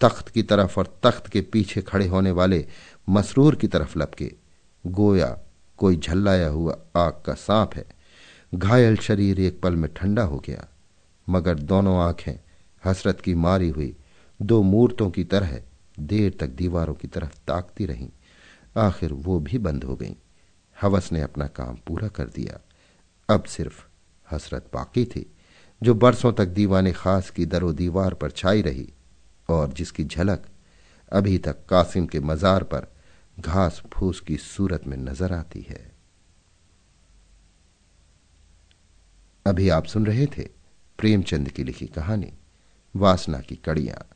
तख्त 0.00 0.28
की 0.28 0.42
तरफ़ 0.42 0.78
और 0.80 1.00
तख्त 1.02 1.26
के 1.26 1.40
पीछे 1.40 1.82
खड़े 1.82 2.06
होने 2.06 2.30
वाले 2.30 2.64
मसरूर 3.08 3.54
की 3.54 3.68
तरफ़ 3.68 3.98
लपके। 3.98 4.32
गोया 4.84 5.36
कोई 5.78 5.96
झल्लाया 5.96 6.48
हुआ 6.48 6.78
आग 6.96 7.22
का 7.26 7.34
सांप 7.34 7.74
है। 7.74 7.84
घायल 8.54 8.96
शरीर 8.96 9.40
एक 9.40 9.60
पल 9.60 9.76
में 9.76 9.92
ठंडा 9.94 10.22
हो 10.22 10.38
गया, 10.38 10.66
मगर 11.26 11.54
दोनों 11.54 11.98
आँखें 11.98 12.34
हसरत 12.84 13.20
की 13.20 13.34
मारी 13.34 13.68
हुई 13.68 13.94
दो 14.42 14.62
मूर्तों 14.62 15.10
की 15.10 15.24
तरह 15.24 15.60
देर 16.00 16.36
तक 16.40 16.46
दीवारों 16.46 16.94
की 16.94 17.08
तरफ़ 17.08 17.38
ताकती 17.48 17.86
रहीं। 17.86 18.10
आखिर 18.76 19.12
वो 19.12 19.40
भी 19.40 19.58
बंद 19.58 19.84
हो 19.84 19.96
गईं। 19.96 20.14
हवस 20.82 21.12
ने 21.12 21.20
अपना 21.20 21.46
काम 21.46 21.76
पूरा 21.86 22.08
कर 22.08 22.28
दिया। 22.28 22.60
अब 23.34 23.44
सिर्फ़ 23.44 23.86
हसरत 24.30 24.70
बाकी 24.74 25.04
थी, 25.04 25.32
जो 25.82 25.94
बरसों 25.94 26.32
तक 26.32 26.46
दीवाने 26.46 26.92
खास 26.92 27.30
की 27.30 27.46
दरो 27.46 27.72
दीवार 27.72 28.14
पर 28.14 28.30
छाई 28.30 28.62
रही 28.62 28.92
और 29.48 29.72
जिसकी 29.72 30.04
झलक 30.04 30.46
अभी 31.12 31.38
तक 31.38 31.66
कासिम 31.66 32.06
के 32.06 32.20
मजार 32.20 32.62
पर 32.62 32.86
घास 33.40 33.82
फूस 33.92 34.20
की 34.20 34.36
सूरत 34.36 34.86
में 34.86 34.96
नज़र 34.96 35.32
आती 35.32 35.60
है। 35.60 35.92
अभी 39.46 39.68
आप 39.68 39.84
सुन 39.84 40.06
रहे 40.06 40.26
थे 40.26 40.48
प्रेमचंद 40.98 41.48
की 41.48 41.64
लिखी 41.64 41.86
कहानी, 41.86 42.32
वासना 42.96 43.40
की 43.40 43.56
कड़ियाँ। 43.56 44.15